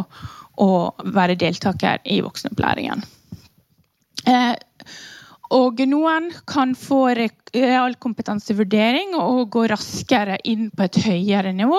å 0.57 0.69
være 1.05 1.37
deltaker 1.39 2.01
i 2.05 2.21
voksenopplæringen. 2.25 3.05
Eh, 4.29 4.53
og 5.53 5.77
noen 5.85 6.31
kan 6.49 6.71
få 6.77 7.13
realkompetansevurdering 7.13 9.13
og 9.19 9.51
gå 9.53 9.67
raskere 9.69 10.37
inn 10.49 10.71
på 10.73 10.83
et 10.87 10.97
høyere 11.05 11.51
nivå. 11.53 11.77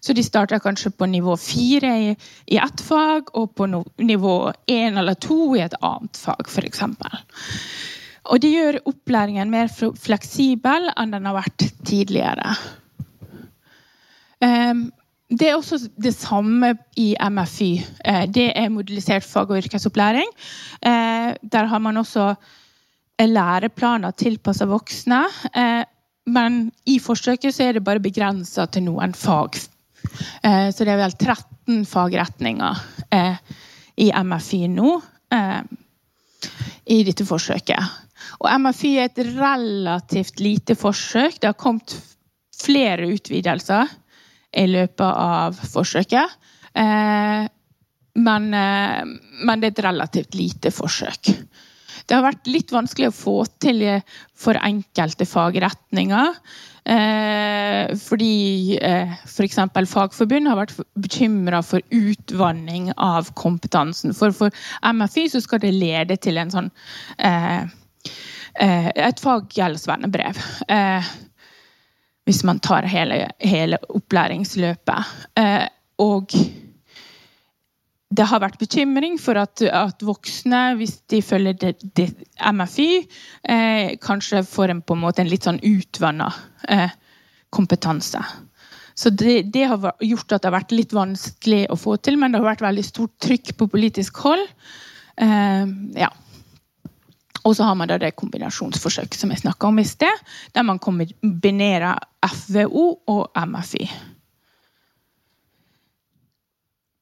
Så 0.00 0.14
de 0.14 0.22
starter 0.22 0.58
kanskje 0.62 0.90
på 0.94 1.06
nivå 1.10 1.36
fire 1.40 1.90
i, 2.04 2.16
i 2.46 2.56
ett 2.62 2.80
fag, 2.86 3.22
og 3.34 3.54
på 3.58 3.66
no, 3.70 3.82
nivå 3.98 4.52
én 4.70 4.98
eller 5.00 5.14
to 5.18 5.56
i 5.56 5.64
et 5.64 5.74
annet 5.82 6.16
fag, 6.20 6.46
f.eks. 6.46 6.82
Og 8.26 8.42
det 8.42 8.50
gjør 8.52 8.80
opplæringen 8.90 9.50
mer 9.50 9.68
fleksibel 9.74 10.90
enn 10.94 11.14
den 11.14 11.26
har 11.28 11.34
vært 11.40 11.66
tidligere. 11.86 12.54
Um, 14.42 14.90
det 15.26 15.48
er 15.48 15.56
også 15.56 15.78
det 15.98 16.14
samme 16.14 16.76
i 16.98 17.16
MFY. 17.18 17.72
Uh, 18.06 18.24
det 18.30 18.52
er 18.54 18.70
modellisert 18.70 19.26
fag- 19.26 19.50
og 19.50 19.64
yrkesopplæring. 19.64 20.30
Uh, 20.84 21.34
der 21.42 21.70
har 21.70 21.82
man 21.82 21.96
også 22.02 22.34
læreplaner 23.24 24.12
tilpassa 24.12 24.66
voksne. 24.68 25.22
Eh, 25.54 25.84
men 26.26 26.70
i 26.90 26.98
forsøket 27.00 27.60
er 27.62 27.76
det 27.76 27.84
bare 27.86 28.02
begrensa 28.02 28.66
til 28.66 28.86
noen 28.88 29.14
fag. 29.16 29.56
Eh, 30.42 30.68
så 30.74 30.84
det 30.84 30.92
er 30.92 31.00
vel 31.00 31.14
13 31.16 31.84
fagretninger 31.88 32.82
eh, 33.14 33.38
i 33.96 34.10
MFI 34.12 34.66
nå 34.68 34.96
i 36.86 36.96
dette 37.02 37.24
forsøket. 37.26 37.94
Og 38.38 38.60
MFI 38.62 38.90
er 39.00 39.08
et 39.08 39.18
relativt 39.34 40.38
lite 40.40 40.76
forsøk. 40.78 41.40
Det 41.40 41.48
har 41.48 41.56
kommet 41.58 41.96
flere 42.54 43.08
utvidelser 43.10 43.90
i 44.54 44.66
løpet 44.70 45.02
av 45.08 45.58
forsøket. 45.72 46.36
Men, 46.76 48.46
men 48.54 49.64
det 49.64 49.72
er 49.72 49.74
et 49.74 49.84
relativt 49.88 50.38
lite 50.38 50.70
forsøk. 50.70 51.32
Det 52.04 52.16
har 52.16 52.26
vært 52.26 52.48
litt 52.50 52.72
vanskelig 52.74 53.10
å 53.10 53.18
få 53.18 53.36
til 53.64 53.84
for 54.36 54.58
enkelte 54.60 55.26
fagretninger. 55.28 56.34
Eh, 56.86 57.96
fordi 57.98 58.78
eh, 58.78 59.14
f.eks. 59.26 59.58
For 59.58 59.88
Fagforbundet 59.90 60.52
har 60.52 60.60
vært 60.60 60.74
bekymra 61.02 61.58
for 61.66 61.82
utvanning 61.90 62.92
av 62.94 63.32
kompetansen. 63.38 64.14
For 64.14 64.34
for 64.36 64.54
MFI 64.86 65.26
så 65.32 65.42
skal 65.42 65.64
det 65.64 65.74
lede 65.74 66.18
til 66.22 66.38
en 66.38 66.52
sånn 66.54 66.70
eh, 67.18 67.66
eh 68.62 68.90
et 69.08 69.22
faggjeldssvennebrev. 69.22 70.38
Eh, 70.68 71.10
hvis 72.26 72.44
man 72.46 72.62
tar 72.62 72.86
hele, 72.90 73.24
hele 73.42 73.78
opplæringsløpet. 73.94 75.10
Og 76.02 76.32
det 78.14 78.26
har 78.30 78.42
vært 78.42 78.60
bekymring 78.60 79.16
for 79.18 79.38
at, 79.40 79.62
at 79.66 80.02
voksne, 80.06 80.76
hvis 80.78 81.00
de 81.10 81.18
følger 81.24 81.56
det, 81.58 81.72
det 81.98 82.06
MFI, 82.38 82.90
eh, 83.50 83.96
kanskje 84.02 84.44
får 84.46 84.70
en, 84.70 84.82
en 84.86 85.06
en 85.10 85.30
litt 85.30 85.48
sånn 85.48 85.58
utvanna 85.58 86.28
eh, 86.68 86.90
kompetanse. 87.50 88.22
Så 88.94 89.10
det, 89.10 89.50
det, 89.52 89.64
har 89.68 89.90
gjort 90.00 90.32
at 90.32 90.42
det 90.42 90.48
har 90.48 90.54
vært 90.54 90.76
litt 90.76 90.94
vanskelig 90.94 91.66
å 91.68 91.76
få 91.76 91.96
til, 91.98 92.16
men 92.16 92.32
det 92.32 92.40
har 92.40 92.52
vært 92.54 92.64
veldig 92.64 92.84
stort 92.86 93.16
trykk 93.20 93.56
på 93.58 93.68
politisk 93.74 94.22
hold. 94.22 94.46
Eh, 95.18 95.66
ja. 95.98 96.12
Og 97.42 97.56
så 97.58 97.66
har 97.66 97.74
man 97.78 97.90
da 97.90 97.98
det 97.98 98.14
kombinasjonsforsøket 98.18 99.18
som 99.18 99.34
jeg 99.34 99.42
snakka 99.42 99.68
om 99.68 99.82
i 99.82 99.86
sted, 99.86 100.22
der 100.54 100.64
man 100.66 100.78
kombinerer 100.82 101.98
FVO 102.22 102.86
og 103.12 103.42
MFI. 103.50 103.90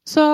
Så 0.09 0.25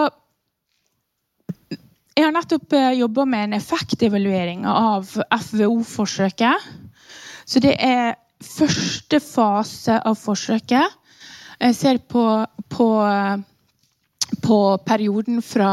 jeg 2.21 2.27
har 2.29 2.35
nettopp 2.37 2.75
eh, 2.77 2.99
jobba 3.01 3.25
med 3.25 3.47
en 3.47 3.57
effektevaluering 3.57 4.67
av 4.69 5.09
FVO-forsøket. 5.33 6.67
Så 7.49 7.63
det 7.65 7.73
er 7.81 8.19
første 8.45 9.21
fase 9.25 9.97
av 10.05 10.19
forsøket. 10.21 10.99
Jeg 11.61 11.77
ser 11.77 12.01
på, 12.13 12.25
på, 12.73 12.89
på 14.45 14.59
perioden 14.85 15.41
fra 15.45 15.73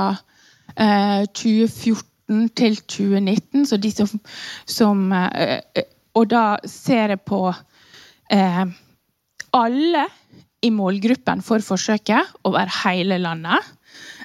eh, 0.76 1.28
2014 1.36 2.48
til 2.56 2.80
2019. 2.80 3.68
Så 3.68 3.82
de 3.84 3.92
som, 3.92 4.16
som 4.68 5.04
eh, 5.16 5.84
Og 6.16 6.32
da 6.32 6.46
ser 6.64 7.16
jeg 7.18 7.24
på 7.28 7.42
eh, 8.32 8.64
alle 9.56 10.08
i 10.64 10.72
målgruppen 10.74 11.44
for 11.46 11.60
forsøket 11.62 12.40
over 12.48 12.72
hele 12.86 13.20
landet. 13.20 13.76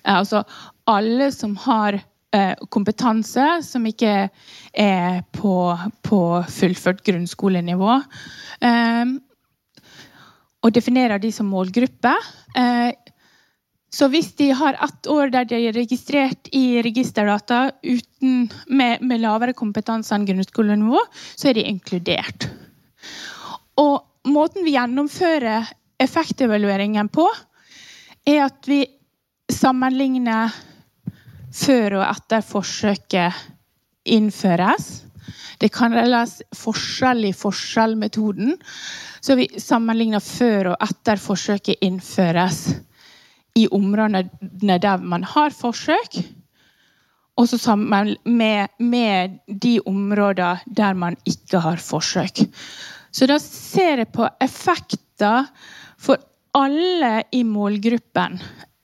Eh, 0.07 0.15
altså 0.15 0.47
alle 0.87 1.31
som 1.35 1.59
har 1.67 2.01
Eh, 2.01 2.12
kompetanse 2.73 3.45
som 3.67 3.85
ikke 3.87 4.13
er 4.73 5.21
på, 5.37 5.57
på 6.03 6.21
fullført 6.49 7.03
grunnskolenivå. 7.05 7.99
Eh, 8.65 9.13
og 10.63 10.75
definerer 10.75 11.21
de 11.23 11.33
som 11.35 11.51
målgruppe. 11.51 12.15
Eh, 12.57 12.93
så 13.93 14.09
hvis 14.09 14.31
de 14.39 14.49
har 14.57 14.79
ett 14.81 15.09
år 15.11 15.33
der 15.35 15.45
de 15.51 15.59
er 15.69 15.77
registrert 15.77 16.49
i 16.57 16.81
registerdata 16.85 17.67
uten, 17.85 18.47
med, 18.67 19.03
med, 19.05 19.21
lavere 19.21 19.53
kompetanse 19.53 20.15
enn 20.17 20.25
grunnskolenivå, 20.29 21.03
så 21.37 21.51
er 21.51 21.59
de 21.59 21.67
inkludert. 21.69 22.49
Og 23.77 24.01
måten 24.33 24.65
vi 24.65 24.79
gjennomfører 24.79 25.69
effektevalueringen 26.01 27.11
på, 27.13 27.27
er 28.25 28.47
at 28.47 28.71
vi 28.71 28.87
sammenligner 29.53 30.55
før 31.53 31.99
og 32.01 32.05
etter 32.09 32.45
forsøket 32.45 33.41
innføres. 34.09 35.03
Det 35.63 35.71
kalles 35.71 36.41
forskjell 36.59 37.29
i 37.29 37.35
forskjell-metoden. 37.37 38.57
Så 39.23 39.37
vi 39.39 39.47
sammenligner 39.61 40.23
før 40.25 40.73
og 40.73 40.87
etter 40.89 41.21
forsøket 41.23 41.85
innføres 41.87 42.65
i 43.59 43.69
områdene 43.71 44.79
der 44.83 45.05
man 45.05 45.27
har 45.29 45.55
forsøk. 45.55 46.19
Og 47.39 47.49
så 47.49 47.59
sammen 47.59 48.17
med, 48.25 48.73
med 48.79 49.39
de 49.47 49.79
områdene 49.87 50.59
der 50.67 50.99
man 50.99 51.17
ikke 51.29 51.63
har 51.63 51.79
forsøk. 51.81 52.43
Så 53.13 53.29
da 53.29 53.39
ser 53.39 54.03
jeg 54.03 54.13
på 54.13 54.27
effekter 54.41 55.47
for 56.01 56.19
alle 56.57 57.23
i 57.33 57.43
målgruppen. 57.45 58.41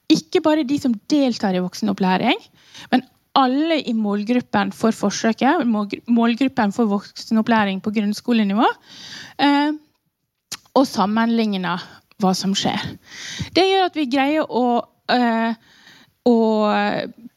Ikke 0.09 0.41
bare 0.45 0.65
de 0.65 0.79
som 0.81 0.95
deltar 1.11 1.57
i 1.57 1.61
voksenopplæring, 1.65 2.39
men 2.93 3.05
alle 3.39 3.79
i 3.87 3.95
målgruppen 3.95 4.73
for 4.75 4.95
forsøket. 4.97 5.67
Målgruppen 6.11 6.73
for 6.75 6.91
voksenopplæring 6.91 7.83
på 7.85 7.93
grunnskolenivå. 7.95 8.67
Eh, 9.45 9.77
og 10.79 10.87
sammenligne 10.87 11.77
hva 12.19 12.33
som 12.35 12.55
skjer. 12.57 12.83
Det 13.55 13.67
gjør 13.67 13.87
at 13.89 13.99
vi 13.99 14.09
greier 14.11 14.49
å, 14.49 14.65
eh, 15.13 15.55
å, 16.27 16.37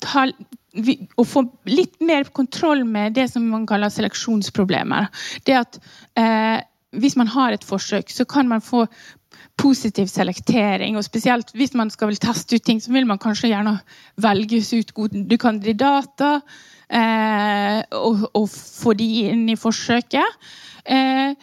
ta, 0.01 0.25
å 0.25 1.27
få 1.27 1.45
litt 1.69 2.01
mer 2.01 2.29
kontroll 2.33 2.83
med 2.87 3.17
det 3.17 3.27
som 3.33 3.45
man 3.53 3.67
kaller 3.69 3.93
seleksjonsproblemer. 3.93 5.09
Det 5.45 5.57
at 5.59 5.81
eh, 6.17 6.59
hvis 6.97 7.17
man 7.19 7.29
har 7.31 7.53
et 7.53 7.65
forsøk, 7.65 8.09
så 8.11 8.25
kan 8.27 8.49
man 8.49 8.63
få 8.63 8.85
positiv 9.57 10.09
selektering. 10.11 10.97
og 10.97 11.05
Spesielt 11.05 11.53
hvis 11.57 11.73
man 11.77 11.89
skal 11.89 12.15
teste 12.17 12.55
ut 12.55 12.65
ting, 12.65 12.81
så 12.81 12.91
vil 12.91 13.07
man 13.07 13.21
kanskje 13.21 13.51
gjerne 13.51 13.77
velges 14.21 14.73
ut 14.73 14.93
gode 14.97 15.37
kandidater. 15.37 16.41
Eh, 16.91 17.79
og, 17.95 18.27
og, 18.35 18.49
få 18.51 18.93
de 18.99 19.07
inn 19.31 19.45
i 19.49 19.55
forsøket. 19.59 20.39
Eh, 20.85 21.33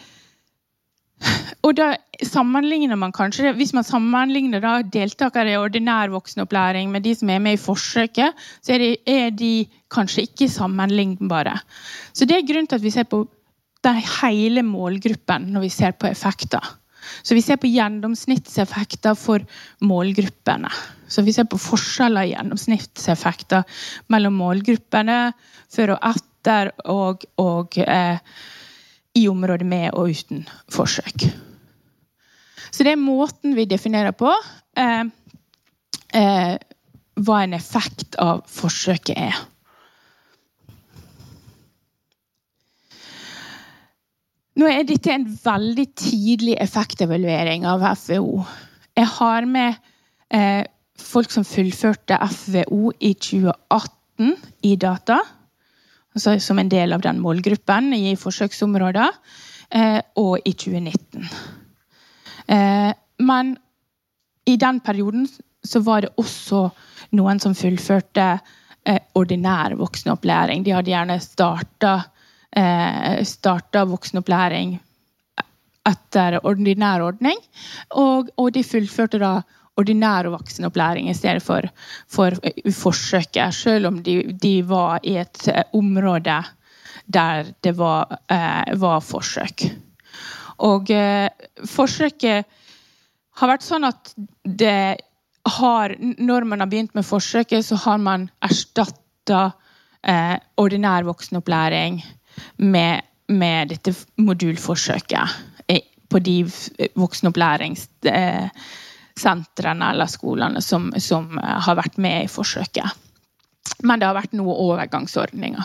og 1.66 1.72
da 1.74 1.88
sammenligner 2.22 2.98
man 2.98 3.10
kanskje 3.14 3.50
Hvis 3.56 3.72
man 3.74 3.86
sammenligner 3.86 4.62
da 4.62 4.74
deltakere 4.86 5.54
i 5.54 5.58
ordinær 5.58 6.12
voksenopplæring 6.12 6.92
med 6.92 7.02
de 7.02 7.14
som 7.18 7.30
er 7.30 7.42
med 7.42 7.56
i 7.56 7.62
forsøket, 7.62 8.36
så 8.62 8.76
er 8.76 8.84
de, 8.84 8.90
er 9.06 9.30
de 9.34 9.66
kanskje 9.90 10.28
ikke 10.28 10.50
sammenlignbare. 10.52 11.56
Så 12.12 12.28
det 12.28 12.36
er 12.36 12.46
grunnen 12.46 12.70
til 12.70 12.78
at 12.78 12.86
vi 12.86 12.94
ser 12.94 13.08
på 13.10 13.24
hele 14.20 14.62
målgruppen 14.66 15.52
når 15.54 15.66
vi 15.66 15.72
ser 15.72 15.94
på 15.96 16.06
effekter. 16.10 16.64
Så 17.22 17.36
vi 17.36 17.42
ser 17.44 17.58
på 17.60 17.70
gjennomsnittseffekter 17.70 19.16
for 19.18 19.44
målgruppene. 19.84 20.70
Så 21.08 21.24
vi 21.26 21.32
ser 21.32 21.48
på 21.48 21.60
forskjeller 21.60 22.28
i 22.28 22.32
gjennomsnittseffekter 22.34 23.64
mellom 24.12 24.38
målgruppene 24.42 25.18
før 25.72 25.96
og 25.96 26.08
etter 26.12 26.72
og, 26.88 27.24
og 27.40 27.78
eh, 27.82 28.18
i 29.18 29.26
området 29.28 29.66
med 29.66 29.90
og 29.94 30.12
uten 30.12 30.44
forsøk. 30.72 31.28
Så 32.70 32.84
det 32.84 32.94
er 32.94 33.00
måten 33.00 33.56
vi 33.56 33.66
definerer 33.68 34.12
på 34.16 34.30
eh, 34.78 35.04
eh, 36.14 36.56
hva 37.18 37.38
en 37.42 37.56
effekt 37.56 38.18
av 38.22 38.44
forsøket 38.52 39.16
er. 39.16 39.38
Nå 44.58 44.66
er 44.66 44.82
dette 44.82 45.12
en 45.14 45.26
veldig 45.28 45.84
tidlig 45.94 46.56
effektevaluering 46.58 47.66
av 47.70 47.84
FVO. 47.94 48.40
Jeg 48.98 49.06
har 49.12 49.46
med 49.46 49.76
eh, 50.34 50.64
folk 50.98 51.30
som 51.30 51.46
fullførte 51.46 52.18
FVO 52.32 52.90
i 52.98 53.12
2018 53.14 54.32
i 54.66 54.72
data. 54.82 55.20
Altså 56.16 56.34
som 56.42 56.58
en 56.58 56.72
del 56.72 56.96
av 56.96 57.04
den 57.06 57.22
målgruppen 57.22 57.92
i 57.94 58.16
forsøksområder. 58.18 59.14
Eh, 59.70 60.00
og 60.18 60.42
i 60.42 60.56
2019. 60.58 61.30
Eh, 62.50 62.90
men 63.22 63.56
i 64.48 64.56
den 64.58 64.82
perioden 64.82 65.28
så 65.62 65.84
var 65.86 66.02
det 66.02 66.16
også 66.18 66.66
noen 67.14 67.38
som 67.38 67.54
fullførte 67.54 68.30
eh, 68.82 69.02
ordinær 69.14 69.78
voksenopplæring. 69.78 70.66
De 70.66 70.74
hadde 70.74 70.96
gjerne 70.96 71.22
starta 71.22 71.98
eh, 72.56 73.24
starta 73.24 73.84
voksenopplæring 73.88 74.78
etter 75.88 76.38
ordinær 76.44 77.04
ordning. 77.06 77.38
Og, 77.96 78.30
og, 78.36 78.52
de 78.54 78.64
fullførte 78.66 79.20
da 79.22 79.38
ordinær 79.78 80.28
voksenopplæring 80.32 81.10
i 81.10 81.16
stedet 81.16 81.42
for, 81.42 81.68
for 82.10 82.34
forsøket, 82.74 83.54
selv 83.54 83.92
om 83.92 84.00
de, 84.02 84.20
de, 84.32 84.54
var 84.68 85.00
i 85.02 85.18
et 85.22 85.48
eh, 85.48 85.64
område 85.72 86.42
der 87.08 87.52
det 87.64 87.72
var, 87.78 88.18
eh, 88.28 88.74
var 88.80 89.00
forsøk. 89.00 89.64
Og 90.66 90.90
eh, 90.90 91.28
forsøket 91.66 92.44
har 93.38 93.52
vært 93.52 93.64
sånn 93.64 93.86
at 93.88 94.14
det 94.42 95.04
har 95.48 95.94
Når 95.96 96.44
man 96.44 96.60
har 96.60 96.68
begynt 96.68 96.94
med 96.94 97.06
forsøket, 97.06 97.64
så 97.64 97.78
har 97.80 97.96
man 97.96 98.26
erstatta 98.44 99.52
eh, 100.04 100.34
ordinær 100.60 101.06
voksenopplæring 101.06 102.02
med, 102.56 103.04
med 103.28 103.74
dette 103.74 103.92
modulforsøket 104.20 105.38
på 106.08 106.18
de 106.24 106.38
voksenopplæringssentrene 106.96 109.90
eller 109.92 110.08
skolene 110.10 110.62
som, 110.64 110.88
som, 111.00 111.38
har 111.38 111.76
vært 111.78 111.98
med 112.00 112.24
i 112.24 112.32
forsøket. 112.32 112.88
Men 113.84 114.00
det 114.00 114.08
har 114.08 114.16
vært 114.16 114.32
noen 114.36 114.56
overgangsordninger. 114.56 115.64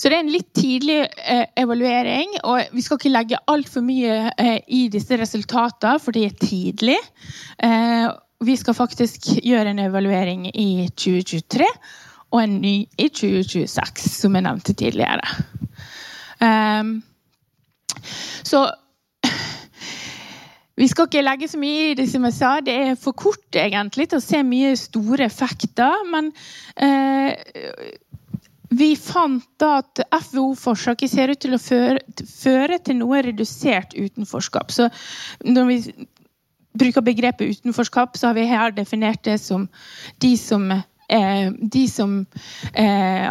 Så 0.00 0.08
det 0.08 0.16
er 0.16 0.22
en 0.24 0.32
litt 0.32 0.54
tidlig 0.56 1.00
eh, 1.04 1.46
evaluering. 1.60 2.28
og 2.48 2.60
Vi 2.72 2.82
skal 2.82 2.96
ikke 2.98 3.12
legge 3.12 3.44
altfor 3.50 3.82
mye 3.86 4.30
eh, 4.38 4.60
i 4.66 4.88
disse 4.90 5.16
resultatene, 5.18 5.98
for 6.02 6.10
det 6.16 6.24
er 6.26 6.40
tidlig. 6.40 6.98
Eh, 7.62 8.08
vi 8.42 8.56
skal 8.58 8.74
faktisk 8.74 9.20
gjøre 9.38 9.70
en 9.70 9.78
evaluering 9.84 10.48
i 10.50 10.88
2023 10.98 11.68
og 12.32 12.42
en 12.42 12.60
ny 12.62 12.76
i 12.98 13.08
2026, 13.08 14.06
som 14.08 14.36
jeg 14.36 14.46
nevnte 14.46 14.74
tidligere. 14.78 15.34
Um, 16.40 16.94
så 18.42 18.64
vi 20.80 20.88
skal 20.90 21.08
ikke 21.08 21.24
legge 21.24 21.48
så 21.52 21.60
mye 21.60 21.90
i 21.90 21.98
det 21.98 22.08
som 22.10 22.24
jeg 22.28 22.38
sa. 22.38 22.54
Det 22.64 22.76
er 22.86 22.96
for 23.00 23.16
kort 23.16 23.58
egentlig 23.60 24.08
til 24.10 24.20
å 24.20 24.24
se 24.24 24.40
mye 24.46 24.72
store 24.80 25.28
effekter. 25.28 26.08
Men 26.10 26.32
eh, 26.80 27.36
vi 28.72 28.94
fant 28.96 29.44
da 29.60 29.76
at 29.82 30.02
FVO-forsøket 30.30 31.12
ser 31.12 31.32
ut 31.34 31.42
til 31.44 31.56
å 31.56 31.60
føre, 31.60 32.00
føre, 32.24 32.80
til 32.80 32.98
noe 33.02 33.20
redusert 33.26 33.94
utenforskap. 33.98 34.72
Så 34.72 34.88
når 35.44 35.68
vi 35.68 35.78
bruker 36.78 37.04
begrepet 37.04 37.58
utenforskap, 37.58 38.16
så 38.16 38.30
har 38.30 38.38
vi 38.38 38.48
her 38.48 38.72
definert 38.74 39.24
det 39.28 39.38
som 39.42 39.68
de 40.24 40.32
som, 40.40 40.70
de 41.12 41.84
som 41.90 42.18
eh, 42.72 43.28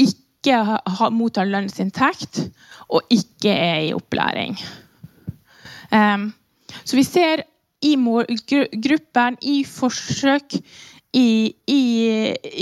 ikke 0.00 0.58
har, 0.68 1.10
mottar 1.14 1.48
lønnsinntekt 1.48 2.42
og 2.92 3.14
ikke 3.14 3.52
er 3.52 3.80
i 3.86 3.92
opplæring. 3.96 4.58
Um, 5.94 6.32
så 6.84 6.98
vi 6.98 7.04
ser 7.06 7.44
i 7.84 7.94
gruppen, 7.96 9.36
i 9.42 9.64
forsøk, 9.64 10.56
i, 11.14 11.54
i, 11.70 11.82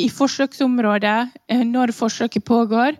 i 0.04 0.08
forsøksområdet, 0.12 1.32
eh, 1.48 1.64
når 1.64 1.94
forsøket 1.96 2.44
pågår, 2.44 2.98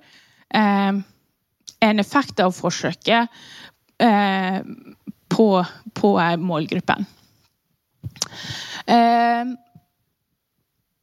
en 0.52 1.98
effekt 1.98 2.40
av 2.44 2.52
forsøket 2.52 3.28
på, 5.32 5.46
på 5.96 6.11
målgruppen. 6.44 7.06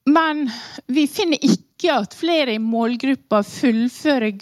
Men 0.10 0.48
vi 0.90 1.06
finner 1.12 1.42
ikke 1.46 1.94
at 1.94 2.16
flere 2.18 2.56
i 2.56 2.62
målgruppa 2.62 3.42
fullfører 3.46 4.34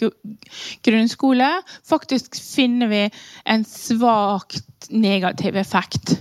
grunnskole. 0.86 1.50
Faktisk 1.86 2.38
finner 2.40 2.90
vi 2.90 3.02
en 3.44 3.66
svakt 3.68 4.88
negativ 4.90 5.58
effekt. 5.60 6.14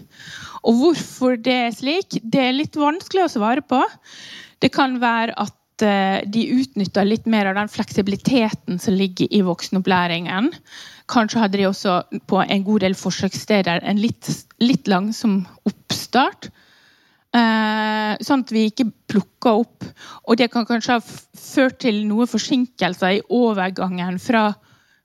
Og 0.67 0.81
hvorfor 0.81 1.37
det 1.39 1.55
er 1.67 1.75
slik, 1.75 2.19
det 2.23 2.43
er 2.43 2.57
litt 2.57 2.75
vanskelig 2.79 3.27
å 3.27 3.31
svare 3.37 3.63
på. 3.63 3.79
Det 4.59 4.71
kan 4.73 4.97
være 4.99 5.35
at 5.37 5.85
eh, 5.85 6.19
de 6.27 6.43
utnytter 6.57 7.07
litt 7.07 7.27
mer 7.29 7.51
av 7.51 7.59
den 7.59 7.71
fleksibiliteten 7.71 8.81
som 8.81 8.97
ligger 8.97 9.31
i 9.31 9.43
voksenopplæringen. 9.47 10.51
Kanskje 11.07 11.43
hadde 11.43 11.61
de 11.61 11.69
også 11.69 12.01
på 12.27 12.41
en 12.43 12.65
god 12.67 12.83
del 12.83 12.97
forsøkssteder 12.99 13.85
en 13.87 14.01
litt, 14.01 14.27
litt 14.59 14.89
langsom 14.91 15.43
oppstart. 15.69 16.49
Eh, 17.37 18.17
sånn 18.23 18.43
at 18.45 18.51
vi 18.55 18.67
ikke 18.71 18.87
plukker 19.11 19.63
opp. 19.63 19.87
Og 20.27 20.39
det 20.39 20.49
kan 20.53 20.67
kanskje 20.67 20.97
ha 20.97 21.03
ført 21.03 21.79
til 21.83 22.03
noen 22.07 22.29
forsinkelser 22.29 23.17
i 23.17 23.23
overgangen 23.33 24.19
fra, 24.21 24.49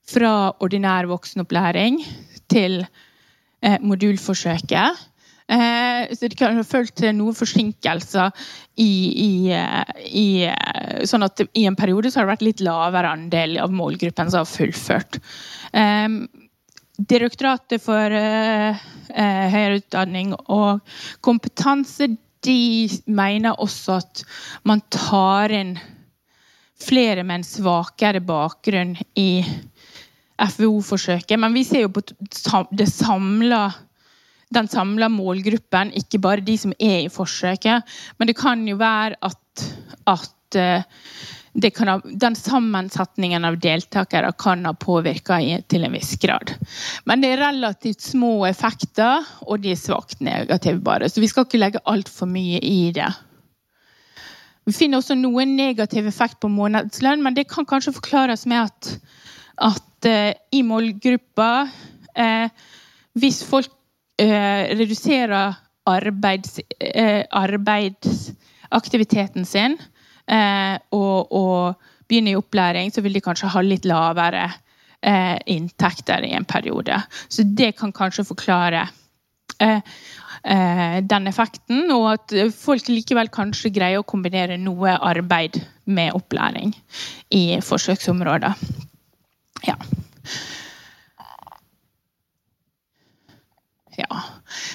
fra 0.08 0.34
ordinær 0.62 1.10
voksenopplæring 1.10 2.00
til 2.52 2.82
eh, 2.82 3.78
modulforsøket. 3.82 5.08
Eh, 5.52 6.12
så 6.14 6.30
det 6.30 6.38
kan 6.38 6.56
ha 6.56 6.64
ført 6.64 6.94
til 6.96 7.16
noen 7.18 7.36
forsinkelser 7.36 8.30
i, 8.80 8.92
i, 9.26 9.32
i, 10.08 10.26
Sånn 11.08 11.26
at 11.26 11.42
i 11.58 11.66
en 11.68 11.76
periode 11.76 12.12
så 12.12 12.20
har 12.20 12.28
det 12.28 12.36
vært 12.36 12.46
litt 12.46 12.62
lavere 12.64 13.10
andel 13.18 13.58
av 13.60 13.74
målgruppen 13.74 14.30
som 14.32 14.44
har 14.44 14.48
fullført. 14.48 15.18
Eh, 15.74 16.08
Direktoratet 16.98 17.80
for 17.82 18.12
eh, 18.12 18.82
høyere 19.52 19.80
utdanning 19.80 20.34
og 20.52 20.82
kompetanse 21.24 22.10
de 22.42 22.88
mener 23.06 23.56
også 23.62 24.00
at 24.02 24.24
man 24.68 24.82
tar 24.92 25.54
inn 25.54 25.76
flere 26.82 27.22
med 27.22 27.40
en 27.40 27.46
svakere 27.46 28.20
bakgrunn 28.26 28.96
i 29.18 29.44
FVO-forsøket. 30.42 31.38
Men 31.38 31.54
vi 31.54 31.62
ser 31.64 31.86
jo 31.86 31.94
på 31.94 32.02
samla 32.90 33.62
den 34.52 34.68
samla 34.68 35.08
målgruppen, 35.08 35.94
ikke 35.96 36.20
bare 36.20 36.44
de 36.44 36.56
som 36.60 36.74
er 36.76 37.06
i 37.06 37.12
forsøket. 37.12 37.88
Men 38.18 38.28
det 38.28 38.36
kan 38.36 38.66
jo 38.68 38.76
være 38.80 39.16
at, 39.24 39.64
at 40.12 40.58
eh, 40.60 40.84
ha, 41.88 42.00
den 42.04 42.36
sammensetningen 42.36 43.44
av 43.44 43.58
deltakere 43.60 44.32
kan 44.38 44.64
ha 44.64 44.72
påvirka 44.74 45.38
til 45.68 45.84
en 45.84 45.92
viss 45.92 46.16
grad. 46.16 46.54
Men 47.04 47.20
det 47.20 47.32
er 47.32 47.44
relativt 47.44 48.00
små 48.00 48.46
effekter, 48.48 49.24
og 49.46 49.60
de 49.60 49.72
er 49.72 49.80
svakt 49.80 50.20
negative, 50.20 50.80
bare. 50.80 51.08
Så 51.08 51.20
vi 51.20 51.28
skal 51.28 51.46
ikke 51.46 51.60
legge 51.60 51.84
altfor 51.84 52.30
mye 52.30 52.62
i 52.62 52.92
det. 52.96 53.10
Vi 54.64 54.72
finner 54.72 55.02
også 55.02 55.18
noen 55.18 55.56
negativ 55.58 56.06
effekt 56.06 56.38
på 56.40 56.48
månedslønn, 56.48 57.22
men 57.22 57.34
det 57.34 57.48
kan 57.50 57.66
kanskje 57.66 57.96
forklares 57.96 58.46
med 58.46 58.70
at, 58.70 58.92
at 59.58 60.06
uh, 60.06 60.30
i 60.54 60.62
målgruppa 60.62 61.66
uh, 61.66 62.48
Hvis 63.18 63.42
folk 63.44 63.68
eh, 64.22 64.76
reduserer 64.78 65.54
arbeids, 65.84 66.60
eh, 66.80 67.24
arbeidsaktiviteten 67.30 69.44
sin 69.44 69.72
eh, 69.72 69.78
og, 70.26 71.32
og 71.32 71.88
begynner 72.08 72.34
i 72.34 72.38
opplæring, 72.38 72.92
så 72.92 73.02
vil 73.04 73.16
de 73.16 73.24
kanskje 73.24 73.50
ha 73.52 73.62
litt 73.64 73.86
lavere 73.88 74.46
eh, 75.02 75.38
inntekter 75.54 76.24
i 76.26 76.32
en 76.36 76.44
periode. 76.48 77.00
Så 77.28 77.46
det 77.46 77.74
kan 77.78 77.92
kanskje 77.92 78.26
forklare 78.28 78.86
eh, 79.58 79.80
eh, 80.44 80.98
den 81.02 81.28
effekten, 81.30 81.90
og 81.94 82.08
at 82.14 82.36
folk 82.56 82.88
likevel 82.90 83.32
kanskje 83.32 83.72
greier 83.74 84.02
å 84.02 84.08
kombinere 84.08 84.60
noe 84.60 84.96
arbeid 84.98 85.60
med 85.84 86.14
opplæring 86.18 86.74
i 87.34 87.44
forsøksområder. 87.64 88.58
Ja. 89.66 89.78
Ja. 93.96 94.22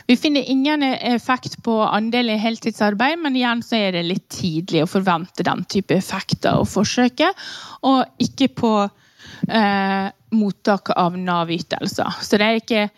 Vi 0.05 0.18
finner 0.18 0.41
ingen 0.41 0.84
effekt 0.84 1.63
på 1.63 1.82
andel 1.82 2.30
i 2.30 2.38
heltidsarbeid, 2.38 3.20
men 3.20 3.36
igjen 3.36 3.63
så 3.65 3.80
er 3.80 3.95
det 3.97 4.05
litt 4.05 4.28
tidlig 4.30 4.84
å 4.86 4.89
forvente 4.91 5.45
den 5.47 5.63
type 5.65 5.95
effekter 5.97 6.59
og 6.61 6.70
forsøket. 6.70 7.47
Og 7.89 8.03
ikke 8.22 8.51
på 8.61 8.74
eh, 8.86 10.09
mottak 10.38 10.93
av 10.95 11.18
Nav-ytelser. 11.18 12.22
Så 12.22 12.38
det 12.38 12.49
er 12.49 12.61
ikke 12.61 12.89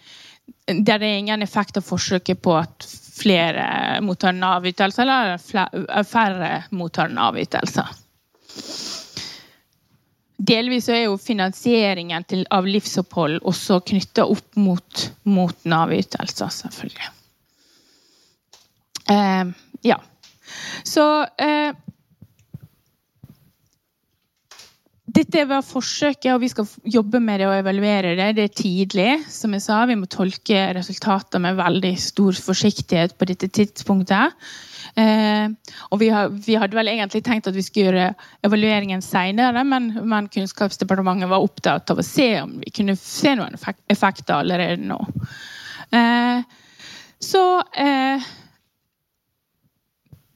det 0.70 0.96
er 0.96 1.04
ingen 1.04 1.42
effekt 1.42 1.78
av 1.78 1.86
forsøket 1.86 2.42
på 2.42 2.56
at 2.58 2.86
flere 3.20 4.00
mottar 4.06 4.36
Nav-ytelser, 4.38 5.10
eller 5.10 6.04
færre 6.08 6.52
mottar 6.76 7.12
Nav-ytelser. 7.14 7.90
Delvis 10.40 10.88
er 10.88 11.04
jo 11.04 11.18
finansieringen 11.20 12.24
til, 12.30 12.46
av 12.56 12.68
livsopphold 12.68 13.42
også 13.50 13.82
knytta 13.92 14.24
opp 14.24 14.56
mot, 14.56 15.10
mot 15.28 15.68
Nav-ytelser, 15.68 16.52
selvfølgelig. 16.56 17.10
Eh, 19.12 19.52
ja. 19.90 20.00
Så 20.88 21.06
eh, 21.44 21.76
Dette 25.10 25.42
var 25.50 25.66
forsøket, 25.66 26.30
og 26.36 26.44
vi 26.44 26.50
skal 26.52 26.68
jobbe 26.86 27.20
med 27.24 27.42
det 27.42 27.48
og 27.50 27.58
evaluere 27.58 28.14
det. 28.16 28.30
Det 28.38 28.44
er 28.46 28.56
tidlig. 28.56 29.10
som 29.28 29.54
jeg 29.56 29.64
sa. 29.66 29.82
Vi 29.90 29.98
må 29.98 30.06
tolke 30.06 30.68
resultater 30.78 31.42
med 31.42 31.58
veldig 31.58 31.96
stor 32.00 32.38
forsiktighet 32.38 33.18
på 33.18 33.28
dette 33.28 33.50
tidspunktet. 33.50 34.38
Eh, 34.96 35.76
og 35.90 36.02
vi, 36.02 36.10
har, 36.14 36.32
vi, 36.34 36.56
hadde 36.60 36.78
vel 36.78 36.92
egentlig 36.92 37.22
tenkt 37.26 37.50
at 37.50 37.58
vi 37.58 37.64
skulle 37.66 37.90
gjøre 37.90 38.08
evalueringen 38.48 39.04
senere, 39.06 39.64
men, 39.68 39.92
men, 40.02 40.30
Kunnskapsdepartementet 40.34 41.32
var 41.32 41.46
opptatt 41.46 41.94
av 41.94 42.02
å 42.02 42.06
se 42.06 42.32
om 42.42 42.58
vi 42.64 42.74
kunne 42.74 42.98
se 43.00 43.36
noen 43.38 43.58
effekter 43.92 44.40
allerede 44.40 44.90
nå. 44.90 45.00
Eh, 45.96 46.42
så 47.20 47.44
eh, 47.76 48.30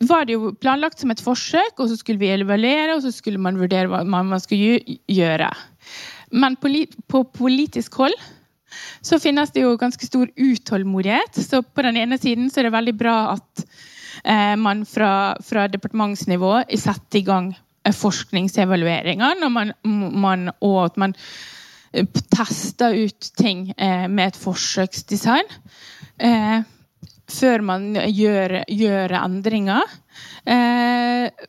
var 0.03 0.27
det 0.27 0.35
jo 0.35 0.53
planlagt 0.59 0.99
som 0.99 1.13
et 1.13 1.23
forsøk, 1.23 1.77
og 1.79 1.89
så 1.89 1.97
skulle 1.99 2.21
vi 2.21 2.33
evaluere, 2.35 2.97
og 2.97 3.03
så 3.05 3.13
skulle 3.15 3.41
man 3.41 3.59
vurdere 3.61 3.89
hva 3.91 4.03
man 4.03 4.33
skulle 4.43 4.97
gjøre. 5.11 5.51
Men 6.33 6.57
på 6.57 7.23
politisk 7.37 8.01
hold 8.01 8.15
så 9.05 9.19
finnes 9.21 9.51
det 9.53 9.63
jo 9.63 9.77
ganske 9.77 10.05
stor 10.05 10.29
utålmodighet. 10.33 11.37
Så 11.37 11.61
på 11.61 11.85
den 11.85 11.99
ene 12.01 12.17
siden 12.17 12.49
så 12.49 12.61
er 12.61 12.67
det 12.67 12.77
veldig 12.77 12.95
bra 12.97 13.17
at 13.35 13.65
man 14.59 14.85
fra, 14.85 15.11
fra 15.43 15.67
departementsnivå 15.71 16.55
setter 16.69 17.19
i 17.19 17.25
gang 17.27 17.53
forskningsevalueringer, 17.91 19.33
forskningsevalueringer, 19.43 19.49
man, 19.49 19.73
man, 20.21 20.51
og 20.61 20.85
at 20.85 20.97
man 21.01 21.15
eh, 21.93 22.05
tester 22.31 22.95
ut 22.95 23.31
ting 23.37 23.73
med 23.77 24.27
et 24.27 24.39
forsøksdesign. 24.39 25.49
før 27.33 27.61
man 27.61 27.95
gjør, 27.95 28.63
gjør 28.67 29.13
endringer. 29.17 29.83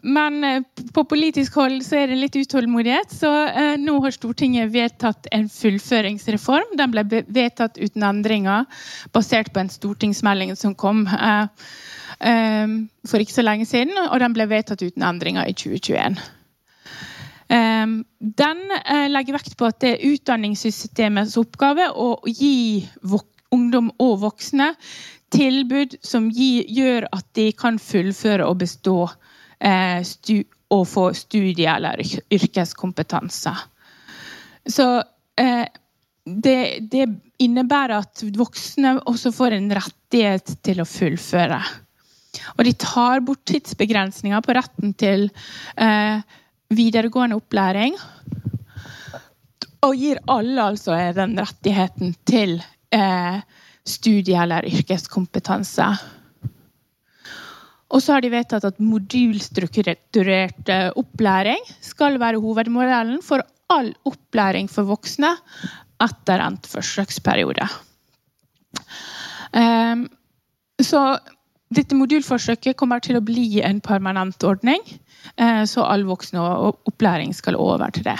men 0.03 0.65
på 0.95 1.05
politisk 1.05 1.55
hold 1.55 1.83
så 1.83 1.97
er 1.99 2.07
det 2.09 2.17
litt 2.17 2.37
utålmodighet. 2.37 3.11
Så 3.12 3.31
nå 3.77 3.99
har 4.01 4.11
Stortinget 4.15 4.73
vedtatt 4.73 5.27
en 5.33 5.49
fullføringsreform. 5.49 6.77
Den 6.79 6.91
ble 6.95 7.05
vedtatt 7.27 7.77
uten 7.77 8.03
endringer, 8.03 8.65
basert 9.12 9.53
på 9.53 9.61
en 9.61 9.69
stortingsmelding 9.69 10.57
som 10.57 10.75
kom. 10.75 11.07
Ehm, 11.07 11.51
for 12.19 13.21
ikke 13.21 13.35
så 13.35 13.43
lenge 13.43 13.67
siden, 13.67 13.97
og 13.99 14.21
den 14.23 14.35
ble 14.37 14.47
vedtatt 14.49 14.83
uten 14.85 15.03
endringer 15.05 15.49
i 15.51 15.55
2021. 15.57 16.19
Ehm, 17.53 18.05
den 18.19 18.62
eh, 18.81 19.09
legger 19.12 19.37
vekt 19.37 19.57
på 19.59 19.69
at 19.69 19.81
det 19.83 19.95
er 19.95 20.15
utdanningssystemets 20.15 21.37
oppgave 21.41 21.91
å 21.93 22.17
gi 22.29 22.87
ungdom 23.55 23.93
og 24.03 24.17
voksne 24.25 24.73
tilbud 25.35 25.99
som 26.05 26.31
gjør 26.33 27.09
at 27.12 27.27
de 27.37 27.51
kan 27.59 27.79
fullføre 27.83 28.47
og 28.49 28.62
bestå 28.62 28.97
eh, 29.61 30.01
og 30.73 30.85
få 30.89 31.09
studie- 31.15 31.71
eller 31.71 32.01
yrkeskompetanse. 32.33 33.53
Så 34.67 34.89
eh, 35.41 35.67
det, 36.25 36.59
det, 36.91 37.09
innebærer 37.45 37.99
at 37.99 38.23
voksne 38.39 38.95
også 39.11 39.33
får 39.35 39.57
en 39.57 39.73
rettighet 39.75 40.55
til 40.65 40.81
å 40.81 40.87
fullføre. 40.89 41.59
Og 42.57 42.64
de 42.66 42.74
tar 42.78 43.22
bort 43.24 43.45
tidsbegrensninger 43.49 44.43
på 44.45 44.57
retten 44.57 44.95
til 45.01 45.28
eh, 45.76 46.22
videregående 46.74 47.39
opplæring. 47.39 47.97
Og 49.85 49.95
gir 50.01 50.20
alle 50.32 50.70
altså 50.72 50.97
den 51.16 51.37
rettigheten 51.39 52.14
til 52.28 52.59
eh, 52.95 53.41
studie- 53.85 54.41
eller 54.41 54.66
yrkeskompetanse. 54.68 55.89
Og 57.95 58.03
så 58.03 58.16
har 58.16 58.24
de 58.24 58.32
vedtatt 58.32 58.64
at 58.66 58.80
modulstrukturert 58.82 60.70
eh, 60.72 60.89
opplæring 60.99 61.61
skal 61.85 62.18
være 62.22 62.41
hovedmodellen 62.43 63.20
for 63.22 63.45
all 63.72 63.93
opplæring 64.09 64.68
for 64.70 64.89
voksne 64.89 65.30
etter 66.03 66.43
endt 66.43 66.66
forsøksperiode. 66.68 67.68
Um, 69.55 70.09
så 70.82 71.01
dette 71.77 71.97
modulforsøket 71.99 72.77
kommer 72.79 73.03
til 73.05 73.18
å 73.18 73.25
bli 73.25 73.61
en 73.64 73.81
permanent 73.85 74.47
ordning, 74.47 74.83
eh, 75.37 75.62
så 75.68 75.85
all 75.87 76.05
voksen 76.09 76.41
opplæring 76.41 77.35
skal 77.37 77.59
over 77.61 77.93
til 77.95 78.07
det. 78.07 78.18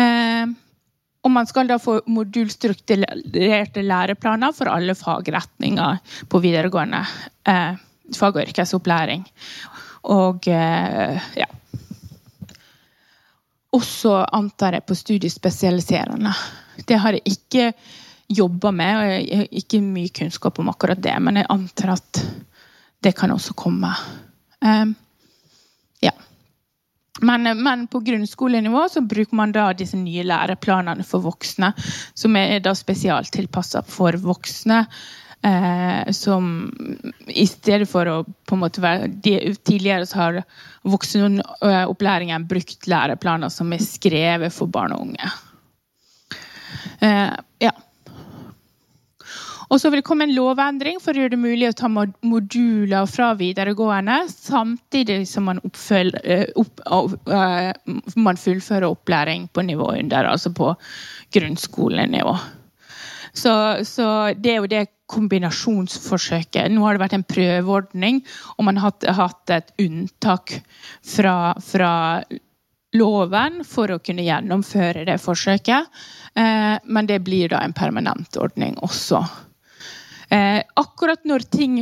Eh, 0.00 0.46
og 1.20 1.32
man 1.34 1.46
skal 1.46 1.68
da 1.68 1.76
få 1.76 1.98
modulstrukturerte 2.08 3.82
læreplaner 3.84 4.54
for 4.56 4.72
alle 4.72 4.94
fagretninger 4.96 5.98
på 6.32 6.40
videregående 6.40 7.02
eh, 7.44 7.74
fag- 8.16 8.38
og 8.38 8.46
yrkesopplæring. 8.46 9.26
Og 10.10 10.46
ja 10.48 11.46
Også 13.76 14.14
antar 14.32 14.72
jeg 14.72 14.86
på 14.88 14.94
studiespesialiserende. 14.96 16.32
Det 16.88 16.96
har 16.98 17.12
jeg 17.12 17.36
ikke 17.36 17.66
jobber 18.30 18.74
med. 18.74 18.96
og 18.96 19.12
Jeg 19.12 19.38
har 19.42 19.60
ikke 19.62 19.82
mye 19.84 20.14
kunnskap 20.14 20.58
om 20.62 20.72
akkurat 20.72 21.02
det, 21.02 21.14
men 21.20 21.40
jeg 21.40 21.50
antar 21.50 21.94
at 21.98 22.24
det 23.04 23.14
kan 23.16 23.32
også 23.32 23.56
komme. 23.58 23.90
Um, 24.60 24.94
ja. 26.04 26.12
Men, 27.20 27.48
men, 27.62 27.86
på 27.90 28.02
grunnskolenivå 28.04 28.84
så 28.92 29.02
bruker 29.04 29.36
man 29.36 29.52
da 29.56 29.70
disse 29.76 29.98
nye 29.98 30.24
læreplanene 30.28 31.04
for 31.04 31.24
voksne, 31.24 31.72
som 32.14 32.36
er 32.36 32.60
da 32.64 32.76
spesialtilpassa 32.76 33.82
for 33.88 34.20
voksne 34.20 34.84
Eh, 35.42 36.12
som 36.12 36.72
i 37.26 37.46
stedet 37.48 37.88
for 37.88 38.08
å 38.10 38.16
på 38.28 38.56
en 38.56 38.60
måte 38.60 38.82
være 38.84 39.06
de, 39.24 39.54
Tidligere 39.64 40.04
så 40.04 40.18
har 40.18 40.40
voksenopplæringen 40.84 42.44
brukt 42.48 42.84
læreplaner 42.90 43.48
som 43.48 43.72
er 43.72 43.80
skrevet 43.80 44.52
for 44.52 44.68
barn 44.68 44.92
og 44.92 45.06
unge. 45.06 45.30
Eh. 47.00 47.30
Og 49.70 49.78
så 49.78 49.90
vil 49.90 50.00
det 50.00 50.06
komme 50.08 50.26
en 50.26 50.34
lovendring 50.34 50.98
for 51.02 51.14
å 51.14 51.22
gjøre 51.22 51.36
det 51.36 51.40
mulig 51.40 51.68
å 51.70 51.76
ta 51.78 51.88
moduler 51.90 53.06
fra 53.06 53.30
videregående, 53.38 54.24
samtidig 54.30 55.22
som 55.30 55.46
man, 55.46 55.60
oppfølger, 55.66 56.22
eh, 56.24 56.46
opp, 56.58 56.82
uh, 57.30 57.70
man 58.18 58.40
fullfører 58.40 58.88
opplæring 58.88 59.46
på 59.54 59.62
nivå 59.68 59.92
under, 60.00 60.26
altså 60.32 60.50
på 60.50 60.72
grunnskolenivå. 61.36 62.34
Så, 63.32 63.52
så, 63.86 64.06
det 64.34 64.50
er 64.50 64.58
jo 64.58 64.70
det 64.70 64.86
kombinasjonsforsøket. 65.10 66.70
Nå 66.74 66.82
har 66.82 66.96
det 66.96 67.02
vært 67.04 67.18
en 67.18 67.26
prøveordning, 67.30 68.22
og 68.56 68.66
man 68.66 68.80
har 68.82 68.96
hatt, 69.14 69.52
et 69.54 69.70
unntak 69.82 70.56
fra, 71.06 71.54
fra, 71.62 71.92
loven 72.90 73.60
for 73.62 73.86
å 73.94 74.00
kunne 74.02 74.24
gjennomføre 74.26 75.04
det 75.06 75.14
forsøket. 75.22 75.86
Eh, 76.34 76.74
men 76.90 77.06
det 77.06 77.20
blir 77.22 77.52
da 77.52 77.62
en 77.62 77.74
permanent 77.76 78.34
ordning 78.42 78.74
også. 78.82 79.22
Eh, 80.30 80.62
akkurat 80.78 81.24
når 81.26 81.44
ting 81.50 81.80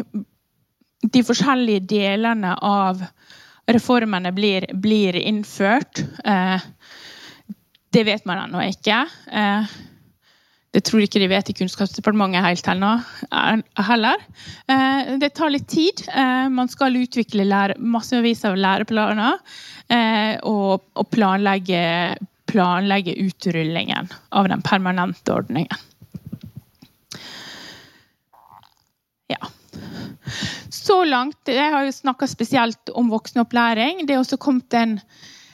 De 1.12 1.20
forskjellige 1.22 1.84
delene 1.86 2.57
av 2.64 3.05
reformene 3.70 4.32
blir, 4.34 4.64
blir 4.74 5.14
innført, 5.20 6.01
eh, 6.24 6.64
det 7.94 8.05
vet 8.05 8.24
man 8.28 8.42
ennå 8.44 8.62
ikke. 8.68 9.03
Eh, 9.30 9.76
det 10.74 10.82
tror 10.84 11.05
ikke 11.05 11.20
de 11.22 11.30
vet 11.30 11.49
i 11.49 11.55
Kunnskapsdepartementet 11.57 12.44
helt 12.44 12.70
ennå 12.72 12.90
heller. 13.88 14.24
Eh, 14.68 15.14
det 15.22 15.30
tar 15.36 15.53
litt 15.55 15.68
tid. 15.70 16.03
Eh, 16.09 16.49
man 16.53 16.68
skal 16.68 16.99
utvikle 17.01 17.46
massevis 17.78 18.44
av 18.49 18.59
læreplaner 18.59 19.38
og 20.44 21.07
planlegge, 21.14 22.18
planlegge 22.51 23.14
utrullingen 23.22 24.11
av 24.36 24.51
den 24.53 24.61
permanente 24.66 25.32
ordningen. 25.32 25.80
Ja. 29.28 29.40
Så 30.72 31.02
langt 31.04 31.48
Jeg 31.48 31.72
har 31.72 31.84
jo 31.84 31.92
snakka 31.92 32.26
spesielt 32.28 32.92
om 32.96 33.10
voksenopplæring. 33.12 34.06
Det 34.06 34.16
er 34.16 34.22
også 34.22 34.38
kommet 34.40 34.74
en 34.76 34.98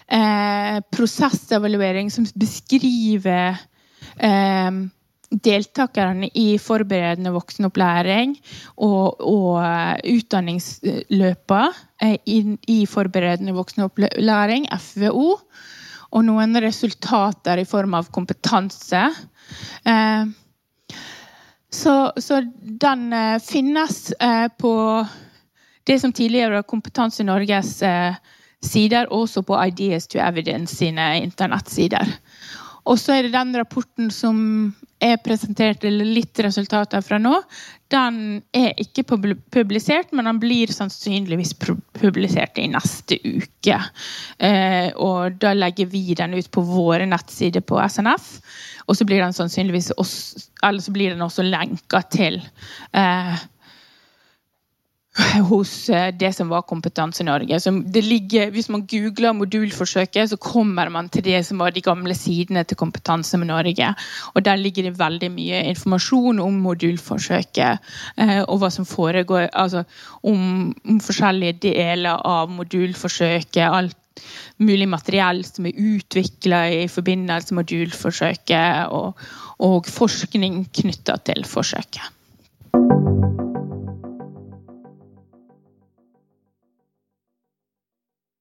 eh, 0.08 0.80
prosessevaluering 0.94 2.10
som 2.12 2.26
beskriver 2.38 3.58
eh, 4.18 4.70
deltakerne 5.42 6.28
i 6.38 6.58
forberedende 6.62 7.32
voksenopplæring 7.34 8.36
og, 8.76 9.20
og 9.20 9.58
eh, 9.64 10.18
utdanningsløpet 10.18 11.80
eh, 12.02 12.18
i 12.26 12.84
forberedende 12.90 13.56
voksenopplæring, 13.56 14.68
FVO, 14.70 15.28
og 16.14 16.26
noen 16.28 16.60
resultater 16.62 17.58
i 17.58 17.66
form 17.66 17.96
av 17.98 18.10
kompetanse. 18.14 19.02
Eh, 19.86 20.24
så, 21.74 22.12
så 22.16 22.40
den 22.80 23.08
finnes 23.42 24.12
på 24.58 24.72
det 25.84 25.98
som 26.00 26.12
tidligere 26.14 26.60
var 26.60 26.68
Kompetanse 26.70 27.26
Norges 27.26 27.82
sider, 28.64 29.10
også 29.12 29.42
på 29.42 29.58
Ideas 29.66 30.06
to 30.08 30.20
Evidence 30.22 30.76
sine 30.76 31.08
internettsider. 31.20 32.14
Og 32.84 32.98
så 33.00 33.16
er 33.16 33.26
det 33.26 33.34
den 33.34 33.54
rapporten 33.56 34.10
som 34.12 34.38
er 35.04 35.16
presentert, 35.24 35.84
eller 35.84 36.08
litt 36.16 36.38
resultater 36.44 37.02
fra 37.04 37.18
nå, 37.20 37.32
den 37.92 38.18
er 38.56 38.72
ikke 38.80 39.04
publisert, 39.04 40.12
men 40.16 40.28
den 40.28 40.40
blir 40.42 40.72
sannsynligvis 40.72 41.54
publisert 41.98 42.58
i 42.60 42.66
neste 42.72 43.18
uke. 43.24 43.78
Eh, 44.38 44.88
og 44.96 45.36
da 45.42 45.52
legger 45.56 45.90
vi 45.92 46.16
den 46.16 46.36
ut 46.38 46.50
på 46.54 46.64
våre 46.64 47.06
nettsider 47.08 47.64
på 47.64 47.80
SNF. 47.84 48.30
Og 48.88 48.98
så 48.98 49.06
blir 49.08 49.22
den 49.22 49.36
sannsynligvis 49.36 49.92
også, 50.00 50.48
eller 50.64 50.84
så 50.84 50.94
blir 50.94 51.14
den 51.14 51.24
også 51.24 51.44
lenka 51.46 52.02
til 52.12 52.40
eh, 52.96 53.44
hos 55.50 55.88
eh, 55.88 56.10
det 56.14 56.32
som 56.34 56.48
var 56.50 56.64
Kompetanse 56.66 57.24
Norge. 57.24 57.58
Ligger, 58.02 58.50
hvis 58.50 58.68
man 58.72 58.82
googler 58.90 59.34
modulforsøket, 59.36 60.30
så 60.30 60.36
kommer 60.36 60.90
man 60.90 61.08
til 61.08 61.22
det 61.24 61.44
som 61.46 61.62
var 61.62 61.70
de 61.74 61.82
gamle 61.84 62.16
sidene 62.18 62.64
til 62.64 62.78
Kompetanse 62.78 63.38
med 63.38 63.52
Norge. 63.52 63.92
Og 64.34 64.44
Der 64.44 64.56
ligger 64.56 64.82
det 64.82 64.98
veldig 64.98 65.30
mye 65.30 65.62
informasjon 65.70 66.40
om 66.42 66.58
modulforsøket 66.66 67.78
eh, 68.18 68.40
og 68.42 68.58
hva 68.58 68.70
som 68.74 68.86
foregår. 68.86 69.50
Altså 69.52 69.84
om, 70.22 70.74
om 70.84 71.00
forskjellige 71.00 71.60
deler 71.70 72.18
av 72.18 72.50
modulforsøket. 72.50 73.62
alt 73.64 73.96
mulig 74.58 74.86
materiell 74.88 75.44
som 75.44 75.66
er 75.66 75.78
utvikla 75.78 76.60
i 76.70 76.88
forbindelse 76.88 77.54
med 77.54 77.64
modulforsøket, 77.64 78.90
og, 78.94 79.18
og 79.58 79.86
forskning 79.90 80.64
knytta 80.70 81.18
til 81.26 81.44
forsøket. 81.44 82.14